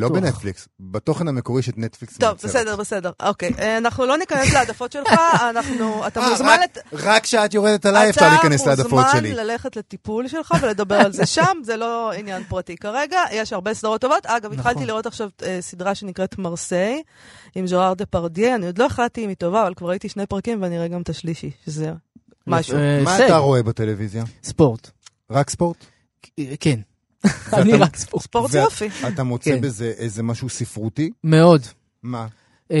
[0.00, 0.08] לא.
[0.08, 2.18] בנטפליקס, בתוכן המקורי של נטפליקס.
[2.18, 2.38] טוב.
[2.44, 3.10] בסדר, בסדר.
[3.22, 5.12] אוקיי, אה, אנחנו לא ניכנס להעדפות שלך,
[5.50, 6.56] אנחנו, אתה אה, מוזמן...
[6.92, 9.28] רק- כשאת יורדת עליי אפשר להיכנס להעדפות אתה שלי.
[9.30, 13.74] מוזמן ללכת לטיפול שלך ולדבר על זה שם, זה לא עניין פרטי כרגע, יש הרבה
[13.74, 14.26] סדרות טובות.
[14.26, 14.58] אגב, נכון.
[14.58, 17.02] התחלתי לראות עכשיו אה, סדרה שנקראת מרסיי,
[17.54, 20.26] עם ז'ראר דה פרדיה, אני עוד לא החלטתי אם היא טובה, אבל כבר ראיתי שני
[20.26, 21.92] פרקים ואני אראה גם את השלישי, שזה
[22.46, 22.76] משהו.
[23.04, 23.26] מה.
[23.26, 24.24] אתה רואה בטלוויזיה?
[24.42, 24.90] ספורט.
[25.30, 25.76] רק ספורט?
[26.60, 26.80] כן.
[27.52, 28.22] אני רק ספורט.
[28.22, 28.88] ספורט זה יופי.
[29.08, 29.60] אתה מוצא כן.
[29.60, 31.10] בזה איזה משהו ספרותי?
[31.24, 31.62] מאוד.
[32.02, 32.26] מה?
[32.72, 32.76] אה,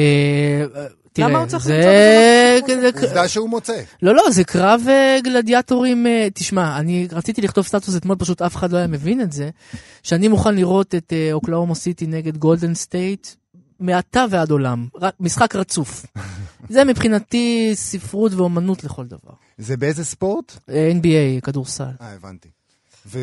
[0.76, 1.74] אה, תראה, למה הוא צריך זה...
[1.74, 3.82] למצוא בזה משהו זה- עובדה שהוא מוצא.
[4.02, 6.06] לא, לא, זה קרב אה, גלדיאטורים.
[6.06, 9.50] אה, תשמע, אני רציתי לכתוב סטטוס אתמול, פשוט אף אחד לא היה מבין את זה,
[10.02, 13.26] שאני מוכן לראות את אוקלהומה סיטי נגד גולדן סטייט
[13.80, 14.86] מעתה ועד עולם.
[15.20, 16.06] משחק רצוף.
[16.70, 19.32] זה מבחינתי ספרות ואומנות לכל דבר.
[19.58, 20.58] זה באיזה ספורט?
[20.68, 21.84] NBA, כדורסל.
[22.00, 22.48] אה, הבנתי.
[23.06, 23.18] ו...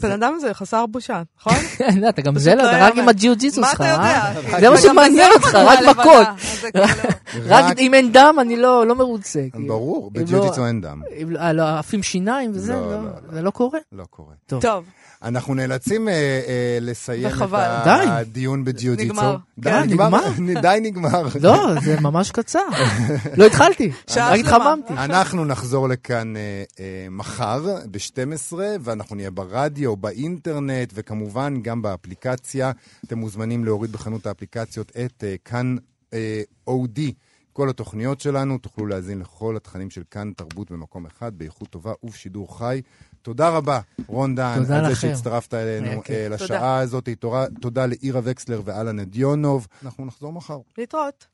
[0.00, 1.52] בן אדם זה חסר בושה, נכון?
[2.00, 2.86] לא, אתה גם זה, לא לא, אתה יאמן.
[2.88, 4.32] רק עם הג'יו ג'יסו מה שלך, אתה אה?
[4.36, 4.60] יודע?
[4.60, 6.26] זה מה שמעניין אותך, רק מכות.
[7.48, 9.40] רק אם אין דם, אני לא לא מרוצה.
[9.52, 9.68] כאילו.
[9.68, 11.02] ברור, אם בג'יוג'יצו לא- אין דם.
[11.40, 12.74] אה, עפים שיניים וזה,
[13.32, 13.78] זה לא קורה.
[13.92, 14.34] לא קורה.
[14.46, 14.84] טוב.
[15.22, 17.76] אנחנו נאלצים אה, אה, לסיים את וחבל.
[17.84, 18.04] די.
[18.08, 19.12] הדיון בג'יוג'יצו.
[19.12, 19.36] נגמר.
[19.58, 20.22] די, כן, נגמר.
[20.62, 21.22] די, נגמר.
[21.40, 22.58] לא, זה ממש קצר.
[23.36, 24.56] לא התחלתי, שעה רק שלמה.
[24.56, 24.92] התחממתי.
[24.92, 32.72] אנחנו נחזור לכאן אה, אה, מחר ב-12, ואנחנו נהיה ברדיו, באינטרנט, וכמובן גם באפליקציה.
[33.04, 35.76] אתם מוזמנים להוריד בחנות האפליקציות את אה, כאן
[36.14, 37.12] אה, אודי.
[37.52, 42.58] כל התוכניות שלנו, תוכלו להאזין לכל התכנים של כאן תרבות במקום אחד, באיכות טובה ובשידור
[42.58, 42.80] חי.
[43.26, 44.94] תודה רבה, רון תודה על זה.
[44.94, 46.02] שהצטרפת אלינו.
[46.10, 47.08] אה, לשעה הזאת.
[47.18, 49.66] תודה, תודה לאירה וקסלר ואלן אדיונוב.
[49.84, 50.58] אנחנו נחזור מחר.
[50.78, 51.26] להתראות.